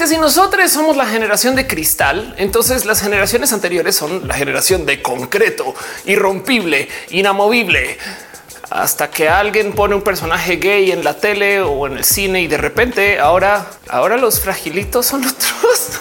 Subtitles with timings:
[0.00, 4.86] que si nosotros somos la generación de cristal, entonces las generaciones anteriores son la generación
[4.86, 5.74] de concreto,
[6.06, 7.98] irrompible, inamovible
[8.70, 12.46] hasta que alguien pone un personaje gay en la tele o en el cine y
[12.46, 16.00] de repente ahora, ahora los fragilitos son otros.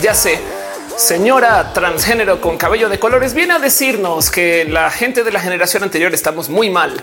[0.00, 0.40] ya sé,
[0.96, 5.82] señora transgénero con cabello de colores viene a decirnos que la gente de la generación
[5.82, 7.02] anterior estamos muy mal.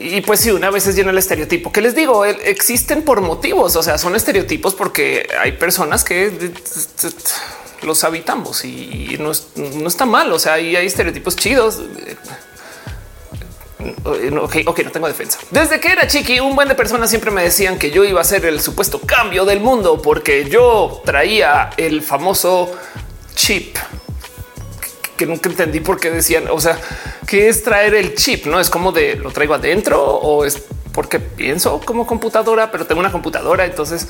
[0.00, 3.76] Y pues sí, una vez es lleno el estereotipo que les digo, existen por motivos,
[3.76, 6.52] o sea, son estereotipos porque hay personas que
[7.82, 9.30] los habitamos y no,
[9.86, 10.32] está mal.
[10.32, 11.80] O sea, hay estereotipos chidos.
[14.04, 15.38] Ok, ok, no tengo defensa.
[15.50, 18.24] Desde que era chiqui, un buen de personas siempre me decían que yo iba a
[18.24, 22.72] ser el supuesto cambio del mundo porque yo traía el famoso
[23.34, 23.76] chip
[25.20, 26.78] que nunca entendí por qué decían, o sea,
[27.26, 30.62] qué es traer el chip, no es como de lo traigo adentro o es
[30.94, 33.66] porque pienso como computadora, pero tengo una computadora.
[33.66, 34.08] Entonces,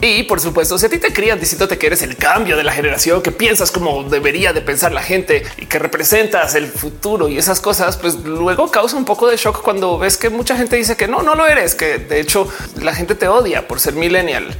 [0.00, 2.70] y por supuesto, si a ti te crían diciéndote que eres el cambio de la
[2.70, 7.36] generación, que piensas como debería de pensar la gente y que representas el futuro y
[7.36, 10.96] esas cosas, pues luego causa un poco de shock cuando ves que mucha gente dice
[10.96, 12.46] que no, no lo eres, que de hecho
[12.80, 14.56] la gente te odia por ser millennial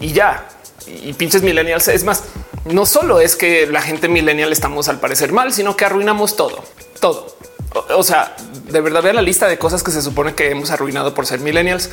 [0.00, 0.46] y, ya.
[0.86, 1.88] Y pinches millennials.
[1.88, 2.22] Es más,
[2.64, 6.64] no solo es que la gente millennial estamos al parecer mal, sino que arruinamos todo,
[7.00, 7.34] todo.
[7.96, 8.36] O, sea,
[8.68, 11.40] de verdad vean la lista de cosas que se supone que hemos arruinado por ser
[11.40, 11.90] millennials.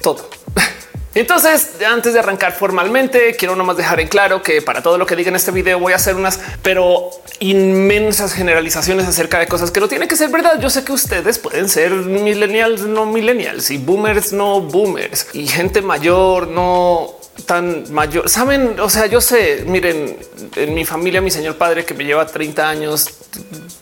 [0.00, 0.28] Todo.
[1.14, 5.16] Entonces, antes de arrancar formalmente, quiero nomás dejar en claro que para todo lo que
[5.16, 9.80] diga en este video voy a hacer unas, pero inmensas generalizaciones acerca de cosas que
[9.80, 10.58] no tienen que ser verdad.
[10.60, 15.82] Yo sé que ustedes pueden ser millennials, no millennials y boomers, no boomers y gente
[15.82, 18.28] mayor, no tan mayor.
[18.28, 20.16] Saben, o sea, yo sé, miren,
[20.56, 23.08] en mi familia, mi señor padre que me lleva 30 años,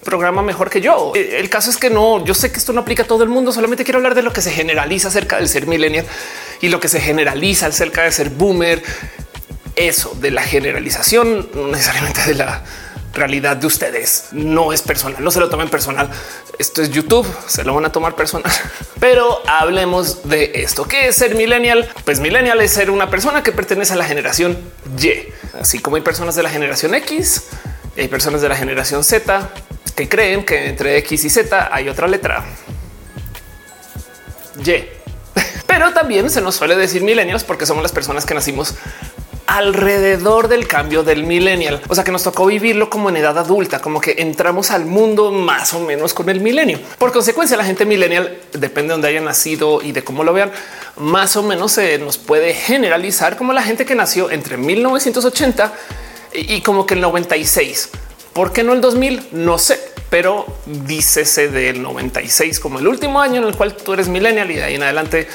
[0.05, 1.13] programa mejor que yo.
[1.15, 3.53] El caso es que no, yo sé que esto no aplica a todo el mundo,
[3.53, 6.07] solamente quiero hablar de lo que se generaliza acerca del ser millennial
[6.61, 8.83] y lo que se generaliza acerca de ser boomer.
[9.77, 12.65] Eso de la generalización, no necesariamente de la
[13.19, 16.11] realidad de ustedes no es personal, no se lo tomen personal.
[16.59, 18.51] Esto es YouTube, se lo van a tomar personal.
[19.01, 20.85] Pero hablemos de esto.
[20.85, 21.89] ¿Qué es ser millennial?
[22.05, 24.59] Pues millennial es ser una persona que pertenece a la generación
[24.99, 25.13] Y,
[25.61, 27.45] así como hay personas de la generación X,
[27.97, 29.51] hay personas de la generación Z
[29.95, 32.45] que creen que entre X y Z hay otra letra.
[34.65, 34.85] Y.
[35.67, 38.75] Pero también se nos suele decir millennials porque somos las personas que nacimos
[39.49, 41.81] alrededor del cambio del millennial.
[41.89, 45.33] O sea que nos tocó vivirlo como en edad adulta, como que entramos al mundo
[45.33, 46.79] más o menos con el milenio.
[46.99, 50.53] Por consecuencia, la gente millennial depende de donde haya nacido y de cómo lo vean.
[50.99, 55.73] Más o menos se nos puede generalizar como la gente que nació entre 1980
[56.35, 57.89] y como que el 96.
[58.35, 59.29] ¿Por qué no el 2000?
[59.33, 59.81] No sé,
[60.11, 64.57] pero dícese del 96 como el último año en el cual tú eres millennial y
[64.57, 65.27] de ahí en adelante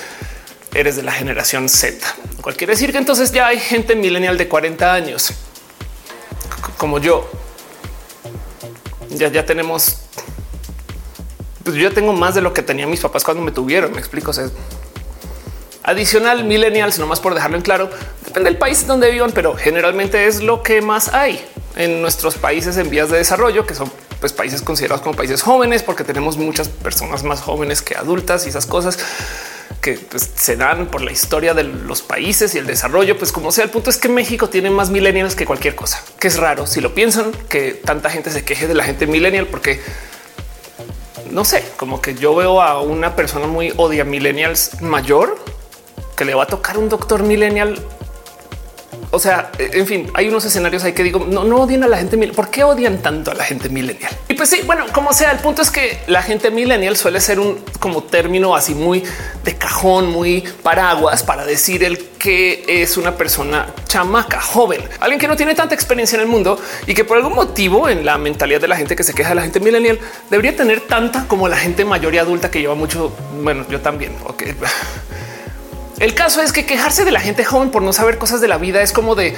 [0.73, 1.97] eres de la generación Z,
[2.43, 5.31] cual quiere decir que entonces ya hay gente millennial de 40 años
[6.77, 7.29] como yo.
[9.11, 9.99] Ya, ya tenemos,
[11.63, 13.93] pues yo tengo más de lo que tenía mis papás cuando me tuvieron.
[13.93, 14.31] Me explico.
[14.31, 14.49] O sea,
[15.83, 17.89] adicional millennials, más por dejarlo en claro,
[18.25, 21.41] depende del país donde vivan, pero generalmente es lo que más hay
[21.77, 23.89] en nuestros países en vías de desarrollo, que son
[24.19, 28.49] pues, países considerados como países jóvenes, porque tenemos muchas personas más jóvenes que adultas y
[28.49, 28.99] esas cosas
[29.83, 33.51] que pues, se dan por la historia de los países y el desarrollo, pues como
[33.51, 36.65] sea, el punto es que México tiene más millennials que cualquier cosa, que es raro.
[36.65, 39.81] Si lo piensan, que tanta gente se queje de la gente millennial, porque
[41.29, 45.37] no sé, como que yo veo a una persona muy odia millennials mayor
[46.15, 47.77] que le va a tocar un doctor millennial
[49.13, 51.97] o sea, en fin, hay unos escenarios ahí que digo, no, no odian a la
[51.97, 52.17] gente.
[52.29, 54.11] ¿Por qué odian tanto a la gente millennial?
[54.27, 57.39] Y pues sí, bueno, como sea, el punto es que la gente millennial suele ser
[57.39, 59.03] un como término así muy
[59.43, 65.27] de cajón, muy paraguas para decir el que es una persona chamaca, joven, alguien que
[65.27, 68.61] no tiene tanta experiencia en el mundo y que por algún motivo en la mentalidad
[68.61, 69.99] de la gente que se queja de la gente millennial
[70.31, 73.15] debería tener tanta como la gente mayor y adulta que lleva mucho.
[73.43, 74.15] Bueno, yo también.
[74.25, 74.43] Ok.
[76.03, 78.57] El caso es que quejarse de la gente joven por no saber cosas de la
[78.57, 79.33] vida es como de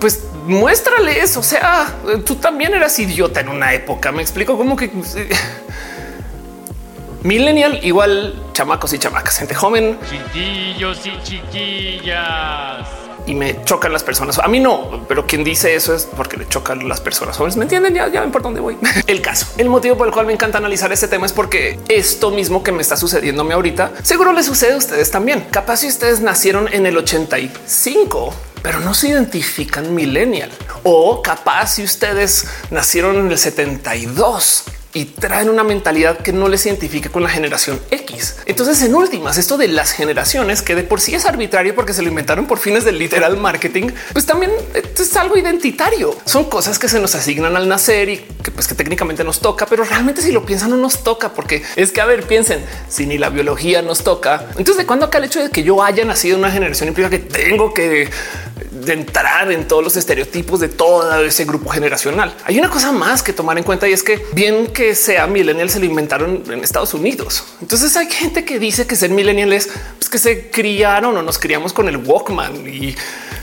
[0.00, 1.36] pues muéstrales.
[1.36, 1.94] O sea,
[2.24, 4.10] tú también eras idiota en una época.
[4.10, 5.28] Me explico cómo que eh,
[7.22, 12.88] millennial igual chamacos y chamacas, gente joven, chiquillos y chiquillas
[13.28, 14.38] y me chocan las personas.
[14.38, 17.56] A mí no, pero quien dice eso es porque le chocan las personas jóvenes.
[17.56, 17.94] Me entienden?
[17.94, 18.76] Ya, ya ven por dónde voy.
[19.06, 22.30] El caso, el motivo por el cual me encanta analizar este tema es porque esto
[22.30, 25.46] mismo que me está sucediéndome ahorita seguro le sucede a ustedes también.
[25.50, 30.50] Capaz si ustedes nacieron en el 85 pero no se identifican millennial
[30.82, 36.64] o capaz si ustedes nacieron en el 72 y traen una mentalidad que no les
[36.66, 38.36] identifique con la generación X.
[38.46, 42.02] Entonces, en últimas, esto de las generaciones, que de por sí es arbitrario porque se
[42.02, 46.16] lo inventaron por fines del literal marketing, pues también es algo identitario.
[46.24, 49.66] Son cosas que se nos asignan al nacer y que pues que técnicamente nos toca,
[49.66, 53.06] pero realmente si lo piensan no nos toca, porque es que, a ver, piensen, si
[53.06, 56.04] ni la biología nos toca, entonces de cuándo acá el hecho de que yo haya
[56.04, 58.08] nacido en una generación implica que tengo que
[58.84, 62.34] de entrar en todos los estereotipos de todo ese grupo generacional.
[62.44, 65.70] Hay una cosa más que tomar en cuenta y es que bien que sea millennial
[65.70, 67.44] se lo inventaron en Estados Unidos.
[67.60, 71.38] Entonces hay gente que dice que ser millennial es pues, que se criaron o nos
[71.38, 72.94] criamos con el Walkman y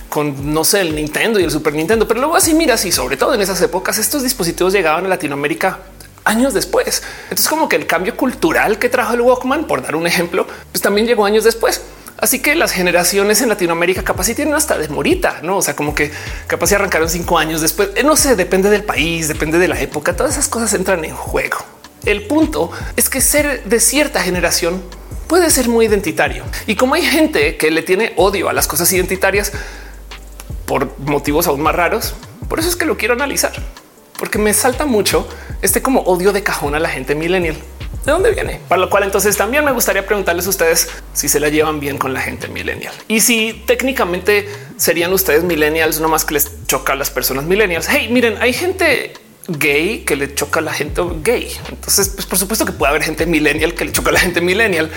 [0.09, 2.07] con no sé, el Nintendo y el Super Nintendo.
[2.07, 5.79] Pero luego así miras y sobre todo en esas épocas estos dispositivos llegaban a Latinoamérica
[6.23, 7.03] años después.
[7.23, 10.81] Entonces como que el cambio cultural que trajo el Walkman, por dar un ejemplo, pues
[10.81, 11.81] también llegó años después.
[12.17, 15.57] Así que las generaciones en Latinoamérica capaz si tienen hasta de morita, no?
[15.57, 16.11] O sea, como que
[16.47, 17.89] capaz si arrancaron cinco años después.
[17.95, 20.15] Eh, no sé, depende del país, depende de la época.
[20.15, 21.57] Todas esas cosas entran en juego.
[22.05, 24.81] El punto es que ser de cierta generación
[25.27, 26.43] puede ser muy identitario.
[26.67, 29.51] Y como hay gente que le tiene odio a las cosas identitarias
[30.65, 32.15] por motivos aún más raros,
[32.47, 33.53] por eso es que lo quiero analizar,
[34.17, 35.27] porque me salta mucho
[35.61, 37.57] este como odio de cajón a la gente millennial.
[38.05, 38.59] ¿De dónde viene?
[38.67, 41.97] Para lo cual entonces también me gustaría preguntarles a ustedes si se la llevan bien
[41.97, 44.47] con la gente millennial y si técnicamente
[44.77, 47.87] serían ustedes millennials, no más que les choca a las personas millennials.
[47.89, 49.13] Hey, miren, hay gente
[49.47, 51.51] gay que le choca a la gente gay.
[51.69, 54.39] Entonces, pues por supuesto que puede haber gente millennial que le choca a la gente
[54.39, 54.91] millennial.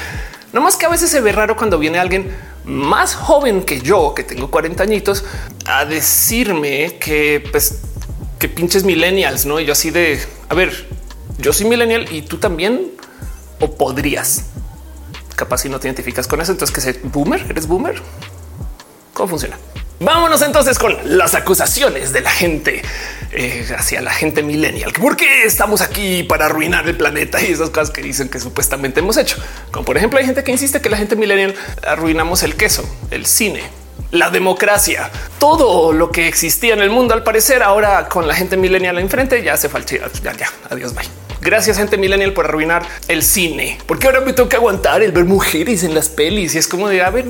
[0.52, 2.30] No más que a veces se ve raro cuando viene alguien
[2.64, 5.24] más joven que yo, que tengo 40 añitos,
[5.66, 7.80] a decirme que pues
[8.38, 9.60] que pinches millennials, no?
[9.60, 10.86] Y yo así de a ver,
[11.38, 12.92] yo soy millennial y tú también
[13.60, 14.44] o podrías.
[15.36, 18.00] Capaz si no te identificas con eso, entonces que ser boomer, eres boomer.
[19.14, 19.56] ¿Cómo funciona?
[20.00, 22.82] Vámonos entonces con las acusaciones de la gente
[23.32, 24.92] eh, hacia la gente millennial.
[24.92, 29.00] ¿Por qué estamos aquí para arruinar el planeta y esas cosas que dicen que supuestamente
[29.00, 29.36] hemos hecho?
[29.72, 31.54] Como por ejemplo, hay gente que insiste que la gente millennial
[31.84, 33.62] arruinamos el queso, el cine,
[34.12, 37.14] la democracia, todo lo que existía en el mundo.
[37.14, 39.96] Al parecer, ahora con la gente millennial enfrente ya se falta.
[40.22, 41.17] Ya, ya, adiós, bye.
[41.40, 45.84] Gracias, gente millennial, por arruinar el cine, porque ahora me que aguantar el ver mujeres
[45.84, 47.26] en las pelis y es como de a ver,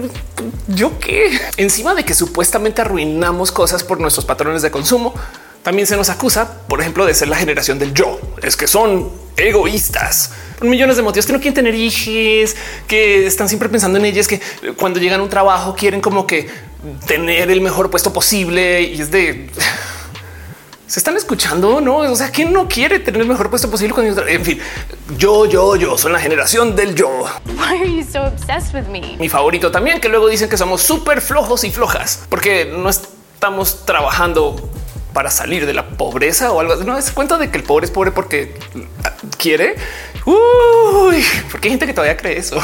[0.68, 5.14] yo qué encima de que supuestamente arruinamos cosas por nuestros patrones de consumo.
[5.62, 8.18] También se nos acusa, por ejemplo, de ser la generación del yo.
[8.42, 12.56] Es que son egoístas por millones de motivos que no quieren tener hijos,
[12.86, 14.40] que están siempre pensando en ellas, que
[14.76, 16.48] cuando llegan a un trabajo quieren como que
[17.06, 19.50] tener el mejor puesto posible y es de
[20.88, 21.98] se están escuchando, no?
[21.98, 23.94] O sea, quién no quiere tener el mejor puesto posible?
[23.94, 24.58] Cuando, en fin,
[25.18, 27.26] yo, yo, yo soy la generación del yo.
[29.18, 33.84] Mi favorito también, que luego dicen que somos súper flojos y flojas porque no estamos
[33.84, 34.56] trabajando
[35.12, 36.76] para salir de la pobreza o algo.
[36.76, 38.58] No es cuenta de que el pobre es pobre porque
[39.36, 39.76] quiere.
[40.24, 42.58] Uy, porque hay gente que todavía cree eso.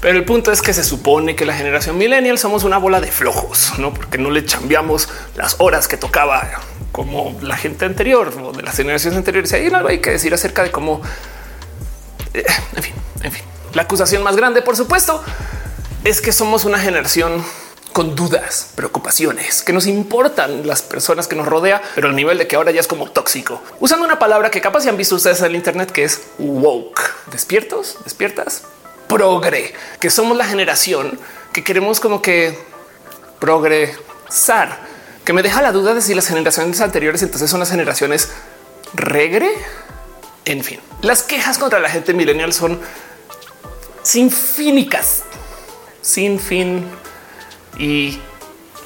[0.00, 3.10] Pero el punto es que se supone que la generación millennial somos una bola de
[3.10, 6.60] flojos, no porque no le cambiamos las horas que tocaba
[6.94, 9.52] como la gente anterior o de las generaciones anteriores.
[9.52, 11.02] Hay algo hay que decir acerca de cómo,
[12.32, 12.44] eh,
[12.76, 13.42] en fin, en fin.
[13.72, 15.20] La acusación más grande, por supuesto,
[16.04, 17.44] es que somos una generación
[17.92, 22.46] con dudas, preocupaciones que nos importan las personas que nos rodea, pero al nivel de
[22.46, 23.60] que ahora ya es como tóxico.
[23.80, 27.00] Usando una palabra que capaz ya han visto ustedes en el Internet, que es woke.
[27.32, 28.62] Despiertos, despiertas,
[29.08, 31.18] progre, que somos la generación
[31.52, 32.56] que queremos como que
[33.40, 34.93] progresar,
[35.24, 38.30] que me deja la duda de si las generaciones anteriores entonces son las generaciones
[38.92, 39.50] regre.
[40.44, 42.78] En fin, las quejas contra la gente millennial son
[44.02, 45.24] sin fínicas,
[46.02, 46.86] sin fin.
[47.78, 48.20] Y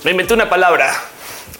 [0.04, 0.94] me inventé una palabra,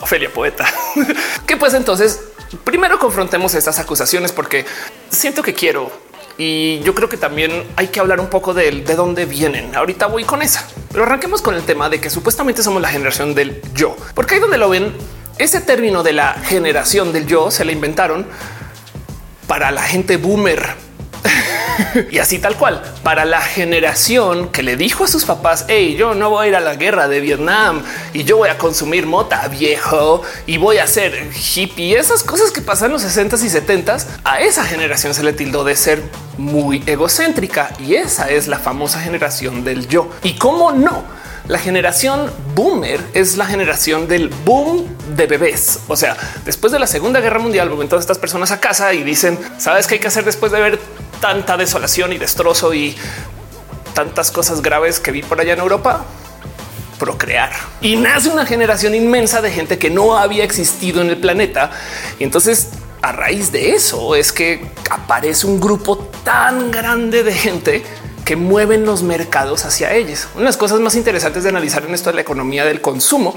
[0.01, 0.73] Ofelia Poeta,
[1.47, 2.21] que pues entonces
[2.65, 4.65] primero confrontemos estas acusaciones porque
[5.11, 5.91] siento que quiero
[6.39, 9.75] y yo creo que también hay que hablar un poco de, de dónde vienen.
[9.75, 13.35] Ahorita voy con esa, pero arranquemos con el tema de que supuestamente somos la generación
[13.35, 14.95] del yo, porque ahí donde lo ven,
[15.39, 18.27] ese término de la generación del yo se la inventaron
[19.47, 20.88] para la gente boomer
[22.11, 26.15] y así tal cual para la generación que le dijo a sus papás, hey, yo
[26.15, 27.83] no voy a ir a la guerra de Vietnam
[28.13, 31.99] y yo voy a consumir mota viejo y voy a ser hippie.
[31.99, 35.65] Esas cosas que pasan en los 60s y 70s a esa generación se le tildó
[35.65, 36.03] de ser
[36.37, 40.11] muy egocéntrica y esa es la famosa generación del yo.
[40.23, 41.05] Y cómo no?
[41.49, 44.87] La generación boomer es la generación del boom
[45.17, 45.81] de bebés.
[45.89, 46.15] O sea,
[46.45, 49.87] después de la Segunda Guerra Mundial, vuelven todas estas personas a casa y dicen, ¿sabes
[49.87, 50.79] qué hay que hacer después de ver
[51.23, 52.95] tanta desolación y destrozo y
[53.95, 56.05] tantas cosas graves que vi por allá en Europa?
[56.99, 61.71] procrear y nace una generación inmensa de gente que no había existido en el planeta.
[62.19, 67.85] Y entonces a raíz de eso es que aparece un grupo tan grande de gente
[68.29, 70.29] que mueven los mercados hacia ellos.
[70.35, 73.35] Una de las cosas más interesantes de analizar en esto de la economía del consumo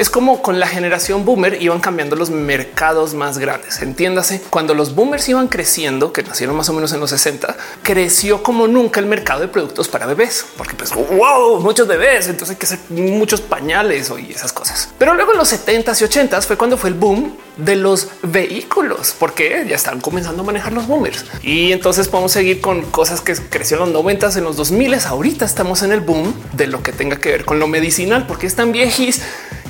[0.00, 3.82] es como con la generación boomer iban cambiando los mercados más grandes.
[3.82, 8.42] Entiéndase, cuando los boomers iban creciendo, que nacieron más o menos en los 60, creció
[8.42, 12.56] como nunca el mercado de productos para bebés, porque pues wow, muchos bebés, entonces hay
[12.56, 14.88] que hacer muchos pañales y esas cosas.
[14.96, 19.14] Pero luego en los 70s y 80s fue cuando fue el boom de los vehículos,
[19.18, 21.26] porque ya están comenzando a manejar los boomers.
[21.42, 25.44] Y entonces podemos seguir con cosas que crecieron en los 90s, en los 2000 ahorita
[25.44, 28.72] estamos en el boom de lo que tenga que ver con lo medicinal, porque están
[28.72, 29.20] viejis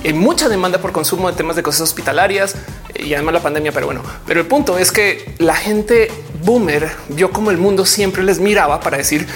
[0.05, 2.55] hay mucha demanda por consumo de temas de cosas hospitalarias
[2.95, 3.73] y además la pandemia.
[3.73, 6.11] Pero bueno, pero el punto es que la gente
[6.43, 9.27] boomer vio como el mundo siempre les miraba para decir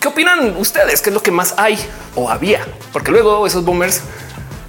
[0.00, 1.78] qué opinan ustedes, qué es lo que más hay
[2.14, 4.00] o había, porque luego esos boomers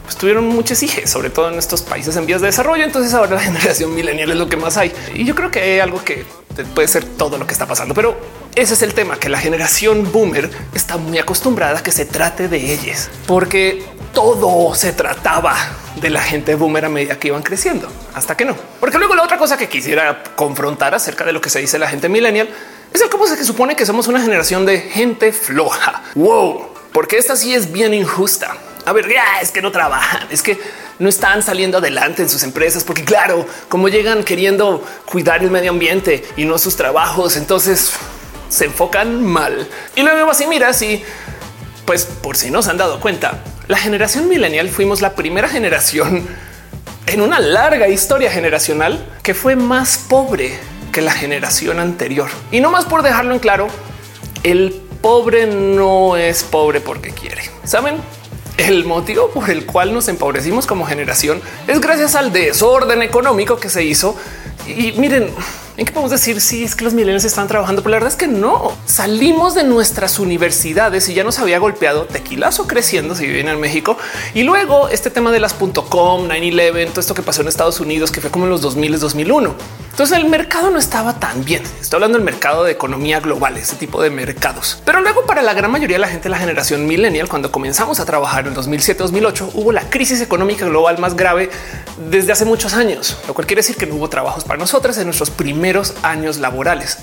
[0.08, 2.86] pues, tuvieron muchos hijos, sobre todo en estos países en vías de desarrollo.
[2.86, 4.94] Entonces ahora la generación milenial es lo que más hay.
[5.14, 6.26] Y yo creo que hay algo que
[6.74, 8.18] puede ser todo lo que está pasando, pero
[8.56, 12.48] ese es el tema, que la generación boomer está muy acostumbrada a que se trate
[12.48, 13.84] de ellos, porque
[14.14, 15.56] todo se trataba
[16.00, 18.56] de la gente boomer a medida que iban creciendo, hasta que no.
[18.80, 21.90] Porque luego la otra cosa que quisiera confrontar acerca de lo que se dice la
[21.90, 22.48] gente millennial
[22.94, 26.02] es el cómo se supone que somos una generación de gente floja.
[26.16, 28.56] Wow, porque esta sí es bien injusta.
[28.88, 30.58] A ver, ya es que no trabajan, es que
[31.00, 35.72] no están saliendo adelante en sus empresas, porque claro, como llegan queriendo cuidar el medio
[35.72, 37.92] ambiente y no sus trabajos, entonces
[38.48, 39.68] se enfocan mal.
[39.98, 41.04] Y luego así miras y
[41.84, 46.26] pues por si no se han dado cuenta, la generación millennial fuimos la primera generación
[47.08, 50.58] en una larga historia generacional que fue más pobre
[50.94, 52.30] que la generación anterior.
[52.54, 53.68] Y no más por dejarlo en claro,
[54.44, 57.42] el pobre no es pobre porque quiere.
[57.66, 57.98] Saben,
[58.58, 63.70] el motivo por el cual nos empobrecimos como generación es gracias al desorden económico que
[63.70, 64.16] se hizo.
[64.68, 65.30] Y miren,
[65.78, 67.84] ¿En qué podemos decir si es que los milenios están trabajando?
[67.84, 68.76] Pero la verdad es que no.
[68.88, 73.96] Salimos de nuestras universidades y ya nos había golpeado tequilazo creciendo si viven en México.
[74.34, 78.10] Y luego este tema de las .com, 9-11, todo esto que pasó en Estados Unidos,
[78.10, 79.56] que fue como en los 2000, 2001.
[79.92, 81.62] Entonces el mercado no estaba tan bien.
[81.80, 84.82] Estoy hablando del mercado de economía global, ese tipo de mercados.
[84.84, 88.06] Pero luego para la gran mayoría de la gente la generación millennial, cuando comenzamos a
[88.06, 91.50] trabajar en 2007-2008, hubo la crisis económica global más grave
[92.10, 95.06] desde hace muchos años, lo cual quiere decir que no hubo trabajos para nosotros en
[95.06, 95.67] nuestros primeros
[96.04, 96.98] años laborales.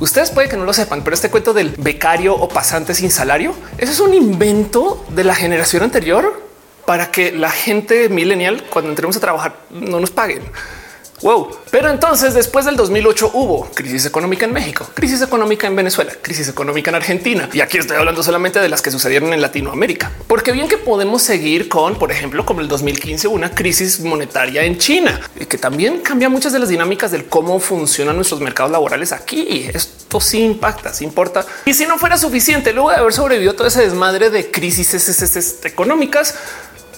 [0.00, 3.54] Ustedes puede que no lo sepan, pero este cuento del becario o pasante sin salario,
[3.78, 6.42] eso es un invento de la generación anterior
[6.84, 10.42] para que la gente millennial, cuando entremos a trabajar, no nos paguen.
[11.22, 11.56] Wow.
[11.70, 16.48] Pero entonces después del 2008 hubo crisis económica en México, crisis económica en Venezuela, crisis
[16.48, 17.48] económica en Argentina.
[17.52, 20.10] Y aquí estoy hablando solamente de las que sucedieron en Latinoamérica.
[20.26, 24.78] Porque bien que podemos seguir con, por ejemplo, como el 2015, una crisis monetaria en
[24.78, 29.12] China, y que también cambia muchas de las dinámicas del cómo funcionan nuestros mercados laborales
[29.12, 29.70] aquí.
[29.72, 31.46] Esto sí impacta, sí importa.
[31.64, 34.92] Y si no fuera suficiente, luego de haber sobrevivido todo ese desmadre de crisis
[35.64, 36.34] económicas,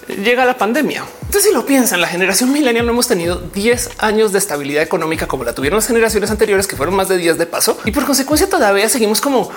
[0.08, 1.04] llega la pandemia.
[1.22, 5.26] Entonces, si lo piensan, la generación milenial no hemos tenido 10 años de estabilidad económica
[5.26, 8.04] como la tuvieron las generaciones anteriores, que fueron más de 10 de paso, y por
[8.04, 9.50] consecuencia todavía seguimos como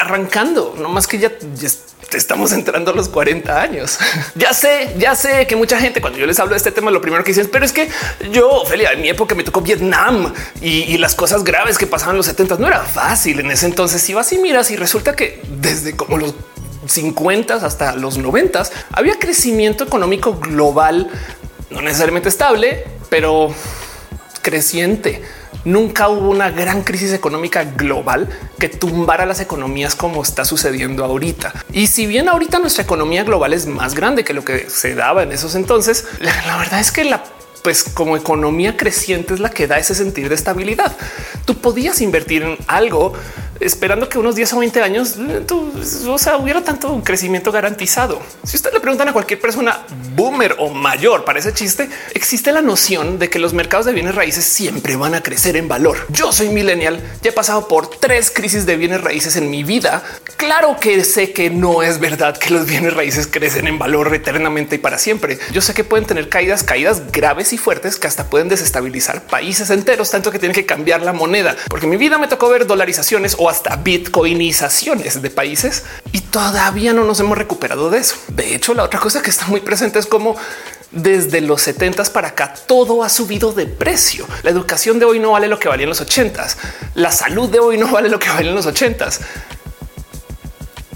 [0.00, 1.30] arrancando, no más que ya,
[2.12, 3.98] estamos entrando a los 40 años.
[4.34, 7.00] ya sé, ya sé que mucha gente cuando yo les hablo de este tema, lo
[7.00, 7.88] primero que dicen, pero es que
[8.30, 12.18] yo, Felia, en mi época me tocó Vietnam y, las cosas graves que pasaban en
[12.18, 14.00] los 70 no era fácil en ese entonces.
[14.00, 16.34] Si vas y miras y resulta que desde como los
[16.86, 18.62] 50 hasta los 90
[18.92, 21.08] había crecimiento económico global,
[21.70, 23.54] no necesariamente estable, pero
[24.42, 25.22] creciente.
[25.64, 31.54] Nunca hubo una gran crisis económica global que tumbara las economías como está sucediendo ahorita.
[31.72, 35.22] Y si bien ahorita nuestra economía global es más grande que lo que se daba
[35.22, 37.24] en esos entonces, la, verdad es que la
[37.64, 40.94] pues como economía creciente es la que da ese sentir de estabilidad.
[41.46, 43.14] Tú podías invertir en algo
[43.58, 45.44] esperando que unos 10 o 20 años eh,
[46.08, 48.20] o sea, hubiera tanto crecimiento garantizado.
[48.42, 52.60] Si usted le preguntan a cualquier persona boomer o mayor para ese chiste, existe la
[52.60, 56.06] noción de que los mercados de bienes raíces siempre van a crecer en valor.
[56.10, 60.02] Yo soy millennial, ya he pasado por tres crisis de bienes raíces en mi vida.
[60.36, 64.76] Claro que sé que no es verdad que los bienes raíces crecen en valor eternamente
[64.76, 65.38] y para siempre.
[65.52, 69.70] Yo sé que pueden tener caídas, caídas graves y fuertes que hasta pueden desestabilizar países
[69.70, 73.36] enteros, tanto que tienen que cambiar la moneda, porque mi vida me tocó ver dolarizaciones
[73.38, 78.16] o hasta bitcoinizaciones de países y todavía no nos hemos recuperado de eso.
[78.28, 80.36] De hecho, la otra cosa que está muy presente es como
[80.90, 84.26] desde los 70 para acá todo ha subido de precio.
[84.42, 86.46] La educación de hoy no vale lo que valía en los 80
[86.94, 89.08] La salud de hoy no vale lo que valía en los 80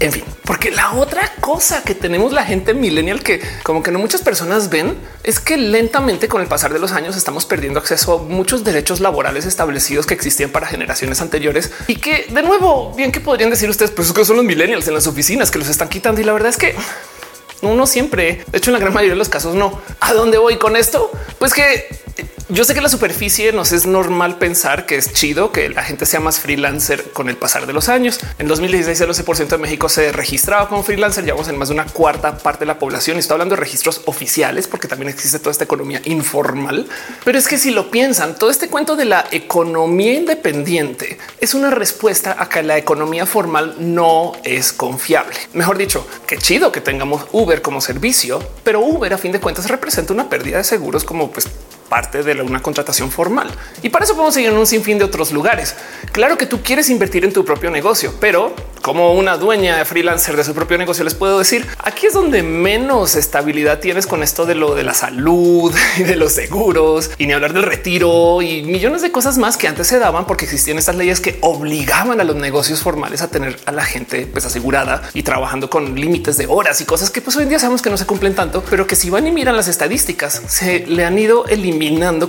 [0.01, 3.99] En fin, porque la otra cosa que tenemos la gente millennial que como que no
[3.99, 8.13] muchas personas ven es que lentamente con el pasar de los años estamos perdiendo acceso
[8.13, 13.11] a muchos derechos laborales establecidos que existían para generaciones anteriores y que de nuevo, bien
[13.11, 15.89] que podrían decir ustedes, pues que son los millennials en las oficinas que los están
[15.89, 16.75] quitando y la verdad es que
[17.61, 18.45] no siempre.
[18.51, 19.81] De hecho, en la gran mayoría de los casos no.
[19.99, 21.11] ¿A dónde voy con esto?
[21.39, 21.87] Pues que
[22.51, 26.07] yo sé que la superficie nos es normal pensar que es chido que la gente
[26.07, 28.19] sea más freelancer con el pasar de los años.
[28.39, 31.85] En 2016 el 12% de México se registraba como freelancer, llevamos en más de una
[31.85, 35.51] cuarta parte de la población y estoy hablando de registros oficiales porque también existe toda
[35.51, 36.87] esta economía informal.
[37.23, 41.69] Pero es que si lo piensan, todo este cuento de la economía independiente es una
[41.69, 45.35] respuesta a que la economía formal no es confiable.
[45.53, 49.69] Mejor dicho, qué chido que tengamos Uber como servicio, pero Uber a fin de cuentas
[49.69, 51.47] representa una pérdida de seguros como pues
[51.89, 53.49] parte de una contratación formal.
[53.81, 55.75] Y para eso podemos seguir en un sinfín de otros lugares.
[56.11, 60.43] Claro que tú quieres invertir en tu propio negocio, pero como una dueña freelancer de
[60.43, 64.55] su propio negocio, les puedo decir aquí es donde menos estabilidad tienes con esto de
[64.55, 69.01] lo de la salud y de los seguros y ni hablar del retiro y millones
[69.01, 72.35] de cosas más que antes se daban porque existían estas leyes que obligaban a los
[72.37, 76.79] negocios formales a tener a la gente pues asegurada y trabajando con límites de horas
[76.79, 78.95] y cosas que pues hoy en día sabemos que no se cumplen tanto, pero que
[78.95, 81.78] si van y miran las estadísticas se le han ido eliminando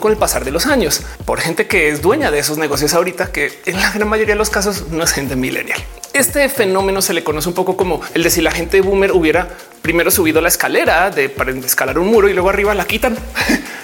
[0.00, 3.33] con el pasar de los años por gente que es dueña de esos negocios ahorita,
[3.33, 5.80] que en la gran mayoría de los casos no es gente millennial.
[6.12, 9.49] Este fenómeno se le conoce un poco como el de si la gente boomer hubiera
[9.83, 13.16] primero subido la escalera de para escalar un muro y luego arriba la quitan.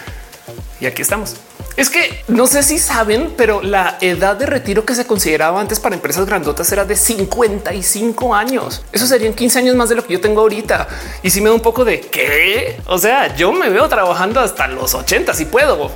[0.80, 1.37] y aquí estamos.
[1.76, 5.78] Es que no sé si saben, pero la edad de retiro que se consideraba antes
[5.78, 8.83] para empresas grandotas era de 55 años.
[8.92, 10.88] Eso serían 15 años más de lo que yo tengo ahorita.
[11.23, 14.66] Y si me da un poco de qué, o sea, yo me veo trabajando hasta
[14.68, 15.90] los 80 si puedo.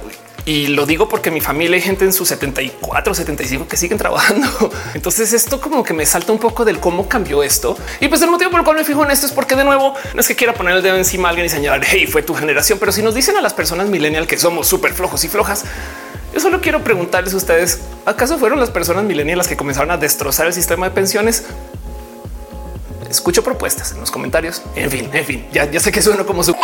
[0.47, 4.49] Y lo digo porque mi familia hay gente en sus 74, 75 que siguen trabajando.
[4.95, 7.77] Entonces esto como que me salta un poco del cómo cambió esto.
[8.01, 9.95] Y pues el motivo por el cual me fijo en esto es porque de nuevo
[10.15, 12.35] no es que quiera poner el dedo encima a alguien y señalar, hey, fue tu
[12.35, 12.79] generación.
[12.79, 15.65] Pero si nos dicen a las personas millennial que somos súper flojos y flojas,
[16.33, 19.97] yo solo quiero preguntarles a ustedes, ¿acaso fueron las personas millennial las que comenzaron a
[19.97, 21.45] destrozar el sistema de pensiones?
[23.11, 24.63] Escucho propuestas en los comentarios.
[24.77, 26.55] En fin, en fin, ya, sé que sueno como su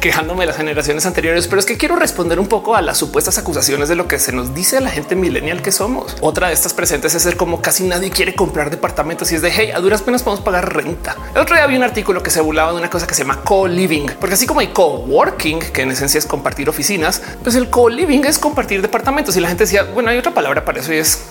[0.00, 3.38] quejándome de las generaciones anteriores, pero es que quiero responder un poco a las supuestas
[3.38, 6.16] acusaciones de lo que se nos dice a la gente millennial que somos.
[6.20, 9.50] Otra de estas presentes es ser como casi nadie quiere comprar departamentos y es de
[9.50, 11.16] hey, a duras penas podemos pagar renta.
[11.34, 13.42] El otro día había un artículo que se burlaba de una cosa que se llama
[13.42, 18.24] co-living, porque así como hay co-working, que en esencia es compartir oficinas, pues el co-living
[18.24, 21.24] es compartir departamentos y la gente decía, bueno, hay otra palabra para eso y es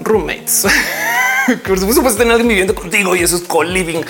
[0.00, 0.66] roommates.
[1.66, 4.02] por supuesto, puedes tener alguien viviendo contigo y eso es co-living.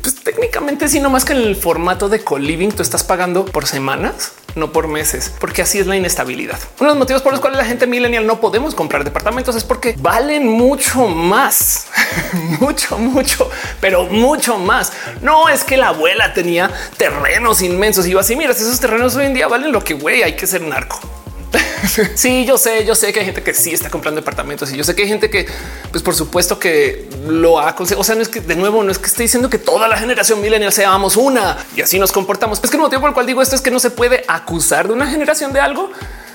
[0.00, 3.66] Pues técnicamente, si no más que en el formato de co-living, tú estás pagando por
[3.66, 6.58] semanas, no por meses, porque así es la inestabilidad.
[6.80, 9.64] Uno de los motivos por los cuales la gente millennial no podemos comprar departamentos es
[9.64, 11.86] porque valen mucho más,
[12.60, 14.92] mucho, mucho, pero mucho más.
[15.20, 18.34] No es que la abuela tenía terrenos inmensos y iba así.
[18.34, 21.00] Mira, esos terrenos hoy en día valen lo que güey, hay que ser narco.
[22.14, 24.84] sí, yo sé, yo sé que hay gente que sí está comprando departamentos y yo
[24.84, 25.46] sé que hay gente que,
[25.90, 28.00] pues por supuesto que lo ha conseguido.
[28.00, 29.96] O sea, no es que de nuevo, no es que esté diciendo que toda la
[29.96, 32.60] generación millennial seamos una y así nos comportamos.
[32.62, 34.88] Es que el motivo por el cual digo esto es que no se puede acusar
[34.88, 35.90] de una generación de algo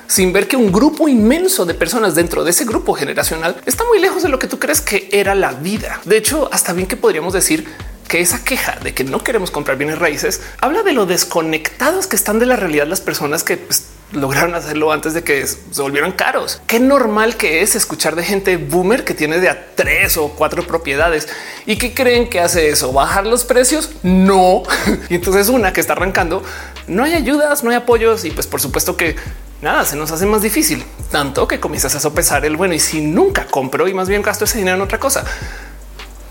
[0.08, 4.00] sin ver que un grupo inmenso de personas dentro de ese grupo generacional está muy
[4.00, 6.00] lejos de lo que tú crees que era la vida.
[6.06, 7.68] De hecho, hasta bien que podríamos decir
[8.08, 12.16] que esa queja de que no queremos comprar bienes raíces habla de lo desconectados que
[12.16, 16.12] están de la realidad las personas que pues, lograron hacerlo antes de que se volvieran
[16.14, 16.62] caros.
[16.68, 20.66] Qué normal que es escuchar de gente boomer que tiene de a tres o cuatro
[20.66, 21.28] propiedades
[21.66, 23.92] y que creen que hace eso, bajar los precios.
[24.04, 24.64] No.
[25.10, 26.44] y entonces una que está arrancando,
[26.88, 29.16] no hay ayudas, no hay apoyos y pues por supuesto que
[29.62, 33.02] nada se nos hace más difícil, tanto que comienzas a sopesar el bueno y si
[33.02, 35.26] nunca compro y más bien gasto ese dinero en otra cosa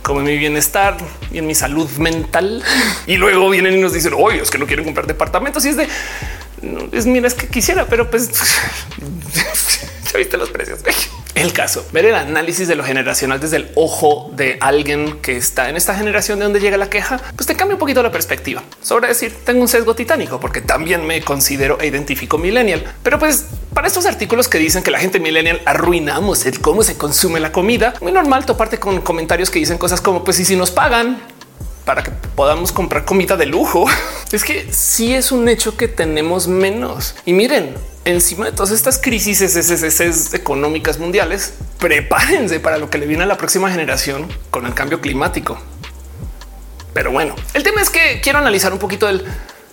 [0.07, 0.97] como en mi bienestar
[1.33, 2.62] y en mi salud mental.
[3.09, 5.65] Y luego vienen y nos dicen, oye, es que no quieren comprar departamentos.
[5.65, 5.89] Y es de,
[6.92, 8.31] es mira, es que quisiera, pero pues
[10.12, 10.81] ya viste los precios.
[11.37, 15.68] El caso, ver el análisis de lo generacional desde el ojo de alguien que está
[15.68, 18.62] en esta generación de donde llega la queja, pues te cambia un poquito la perspectiva
[18.81, 22.85] sobre decir tengo un sesgo titánico porque también me considero e identifico millennial.
[23.02, 26.96] Pero pues para estos artículos que dicen que la gente millennial arruinamos el cómo se
[26.96, 30.57] consume la comida, muy normal toparte con comentarios que dicen cosas como pues y si
[30.57, 31.20] nos pagan
[31.87, 33.87] para que podamos comprar comida de lujo.
[34.33, 37.14] Es que sí es un hecho que tenemos menos.
[37.25, 39.40] Y miren, encima de todas estas crisis
[40.35, 45.01] económicas mundiales, prepárense para lo que le viene a la próxima generación con el cambio
[45.01, 45.59] climático.
[46.92, 49.25] Pero bueno, el tema es que quiero analizar un poquito el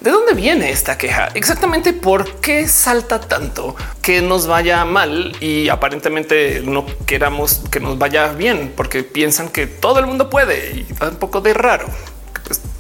[0.04, 1.30] ¿De dónde viene esta queja?
[1.34, 7.98] Exactamente por qué salta tanto que nos vaya mal y aparentemente no queramos que nos
[7.98, 11.88] vaya bien porque piensan que todo el mundo puede y da un poco de raro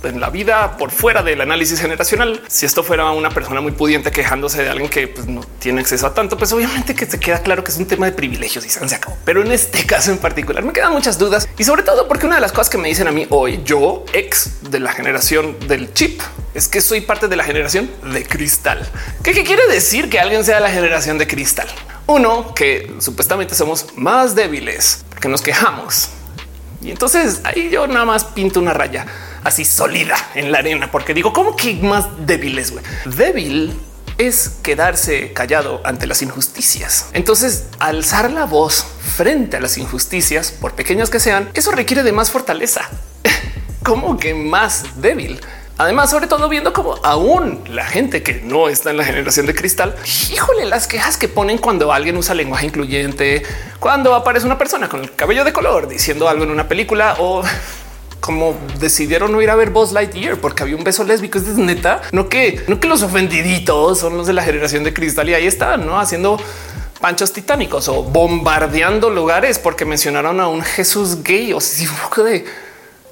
[0.04, 2.42] en la vida por fuera del análisis generacional.
[2.48, 6.08] Si esto fuera una persona muy pudiente quejándose de alguien que pues, no tiene acceso
[6.08, 8.70] a tanto, pues obviamente que se queda claro que es un tema de privilegios y
[8.70, 9.18] se acabó.
[9.26, 12.36] Pero en este caso en particular me quedan muchas dudas y sobre todo porque una
[12.36, 15.94] de las cosas que me dicen a mí hoy, yo ex de la generación del
[15.94, 16.22] chip,
[16.54, 18.88] es que soy parte de la generación de cristal.
[19.24, 21.68] ¿Qué, quiere decir que alguien sea la generación de cristal?
[22.06, 26.10] Uno, que supuestamente somos más débiles porque nos quejamos.
[26.84, 29.06] Y entonces ahí yo nada más pinto una raya
[29.43, 32.72] así sólida en la arena, porque digo, ¿cómo que más débiles?
[32.72, 32.84] Güey?
[33.06, 33.74] Débil
[34.17, 37.08] es quedarse callado ante las injusticias.
[37.13, 42.12] Entonces, alzar la voz frente a las injusticias, por pequeñas que sean, eso requiere de
[42.12, 42.89] más fortaleza.
[43.84, 45.41] ¿Cómo que más débil?
[45.84, 49.54] Además, sobre todo viendo como aún la gente que no está en la generación de
[49.54, 49.93] cristal,
[50.32, 53.43] híjole, las quejas que ponen cuando alguien usa lenguaje incluyente,
[53.82, 57.43] cuando aparece una persona con el cabello de color diciendo algo en una película o
[58.22, 61.38] como decidieron no ir a ver Buzz Lightyear porque había un beso lésbico.
[61.38, 65.28] Es neta, no que no que los ofendiditos son los de la generación de cristal
[65.28, 66.39] y ahí están no haciendo
[67.02, 71.86] panchos titánicos o bombardeando lugares porque mencionaron a un Jesús gay o si
[72.24, 72.46] de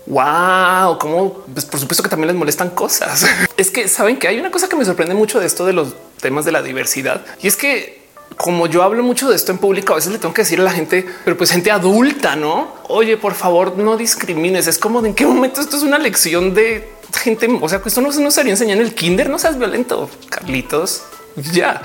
[0.08, 3.26] wow, como pues por supuesto que también les molestan cosas.
[3.58, 5.94] es que saben que hay una cosa que me sorprende mucho de esto de los
[6.20, 8.02] temas de la diversidad y es que
[8.38, 10.64] como yo hablo mucho de esto en público, a veces le tengo que decir a
[10.64, 12.74] la gente, pero pues gente adulta, no?
[12.88, 14.68] Oye, por favor, no discrimines.
[14.68, 17.48] Es como de en qué momento esto es una lección de gente.
[17.62, 19.30] O sea, que esto no, no sería enseñar en el kinder.
[19.30, 21.04] No seas violento, Carlitos.
[21.52, 21.82] Ya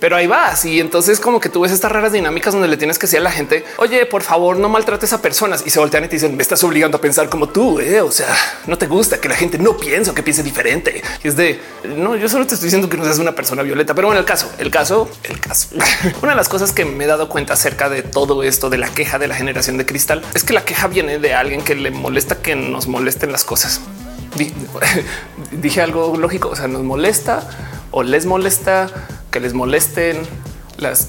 [0.00, 0.64] pero ahí vas.
[0.64, 3.22] Y entonces como que tú ves estas raras dinámicas donde le tienes que decir a
[3.22, 6.36] la gente, oye, por favor, no maltrates a personas y se voltean y te dicen,
[6.36, 7.78] me estás obligando a pensar como tú.
[7.78, 8.00] Eh?
[8.00, 8.34] O sea,
[8.66, 11.02] no te gusta que la gente no piense o que piense diferente.
[11.22, 13.94] Y es de no, yo solo te estoy diciendo que no seas una persona violenta,
[13.94, 15.68] pero bueno, el caso, el caso, el caso.
[16.22, 18.88] una de las cosas que me he dado cuenta acerca de todo esto de la
[18.88, 21.90] queja de la generación de cristal es que la queja viene de alguien que le
[21.90, 23.80] molesta que nos molesten las cosas.
[25.50, 27.48] Dije algo lógico, o sea, nos molesta
[27.90, 28.88] o les molesta
[29.30, 30.22] que les molesten
[30.78, 31.08] las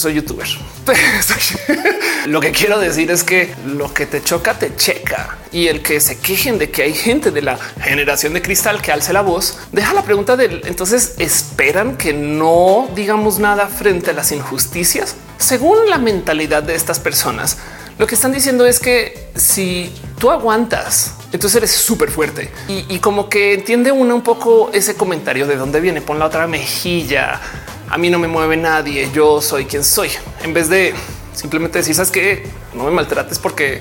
[0.00, 0.46] soy youtuber.
[2.26, 6.00] lo que quiero decir es que lo que te choca te checa y el que
[6.00, 9.58] se quejen de que hay gente de la generación de cristal que alce la voz,
[9.72, 15.16] deja la pregunta de entonces esperan que no digamos nada frente a las injusticias.
[15.38, 17.58] Según la mentalidad de estas personas,
[17.98, 23.28] lo que están diciendo es que si tú aguantas, entonces eres súper fuerte y, como
[23.28, 26.00] que entiende uno un poco ese comentario de dónde viene.
[26.00, 27.40] Pon la otra mejilla.
[27.88, 29.10] A mí no me mueve nadie.
[29.12, 30.10] Yo soy quien soy.
[30.42, 30.92] En vez de
[31.32, 33.80] simplemente decir, sabes que no me maltrates porque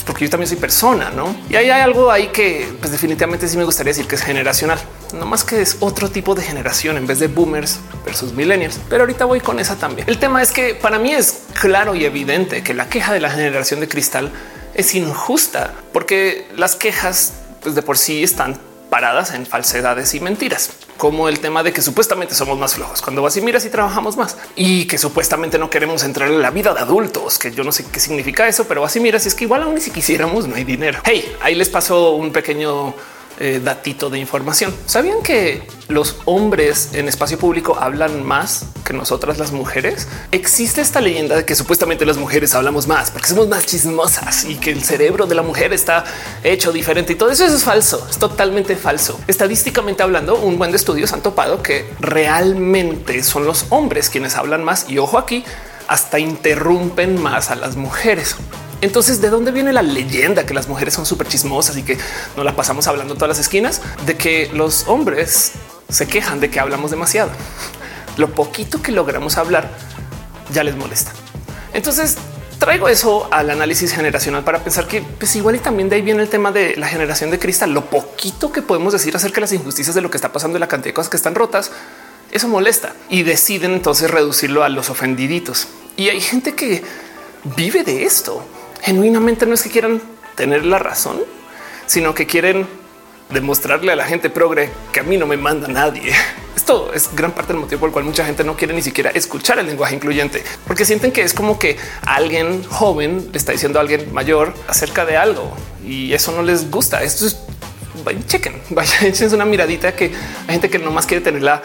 [0.00, 1.36] pues, porque yo también soy persona, no?
[1.50, 4.78] Y ahí hay algo ahí que pues definitivamente sí me gustaría decir que es generacional,
[5.12, 8.80] no más que es otro tipo de generación en vez de boomers versus millennials.
[8.88, 10.08] Pero ahorita voy con esa también.
[10.08, 13.30] El tema es que para mí es claro y evidente que la queja de la
[13.30, 14.32] generación de cristal
[14.74, 18.58] es injusta porque las quejas pues de por sí están
[18.90, 23.22] paradas en falsedades y mentiras, como el tema de que supuestamente somos más flojos cuando
[23.22, 26.74] vas y miras y trabajamos más y que supuestamente no queremos entrar en la vida
[26.74, 29.34] de adultos, que yo no sé qué significa eso, pero vas y miras y es
[29.34, 31.00] que igual aún si quisiéramos no hay dinero.
[31.04, 32.94] Hey, ahí les pasó un pequeño
[33.42, 34.74] eh, datito de información.
[34.84, 40.08] ¿Sabían que los hombres en espacio público hablan más que nosotras las mujeres?
[40.30, 44.56] Existe esta leyenda de que supuestamente las mujeres hablamos más porque somos más chismosas y
[44.56, 46.04] que el cerebro de la mujer está
[46.44, 49.18] hecho diferente y todo eso, es falso, es totalmente falso.
[49.26, 54.62] Estadísticamente hablando, un buen de estudios han topado que realmente son los hombres quienes hablan
[54.64, 55.44] más y ojo aquí,
[55.88, 58.36] hasta interrumpen más a las mujeres.
[58.80, 61.98] Entonces, ¿de dónde viene la leyenda que las mujeres son súper chismosas y que
[62.36, 63.82] no la pasamos hablando todas las esquinas?
[64.06, 65.52] De que los hombres
[65.88, 67.30] se quejan de que hablamos demasiado.
[68.16, 69.70] Lo poquito que logramos hablar
[70.52, 71.12] ya les molesta.
[71.74, 72.16] Entonces,
[72.58, 76.22] traigo eso al análisis generacional para pensar que pues igual y también de ahí viene
[76.22, 77.72] el tema de la generación de cristal.
[77.72, 80.60] Lo poquito que podemos decir acerca de las injusticias de lo que está pasando y
[80.60, 81.70] la cantidad de cosas que están rotas,
[82.30, 85.68] eso molesta y deciden entonces reducirlo a los ofendiditos.
[85.96, 86.82] Y hay gente que
[87.56, 88.44] vive de esto
[88.82, 90.00] genuinamente no es que quieran
[90.34, 91.18] tener la razón,
[91.86, 92.66] sino que quieren
[93.30, 96.12] demostrarle a la gente progre que a mí no me manda nadie.
[96.56, 99.10] Esto es gran parte del motivo por el cual mucha gente no quiere ni siquiera
[99.10, 103.78] escuchar el lenguaje incluyente, porque sienten que es como que alguien joven le está diciendo
[103.78, 105.52] a alguien mayor acerca de algo
[105.84, 107.02] y eso no les gusta.
[107.02, 107.38] Esto es
[108.26, 110.12] chequen, vaya, es una miradita que
[110.46, 111.62] hay gente que no más quiere tener la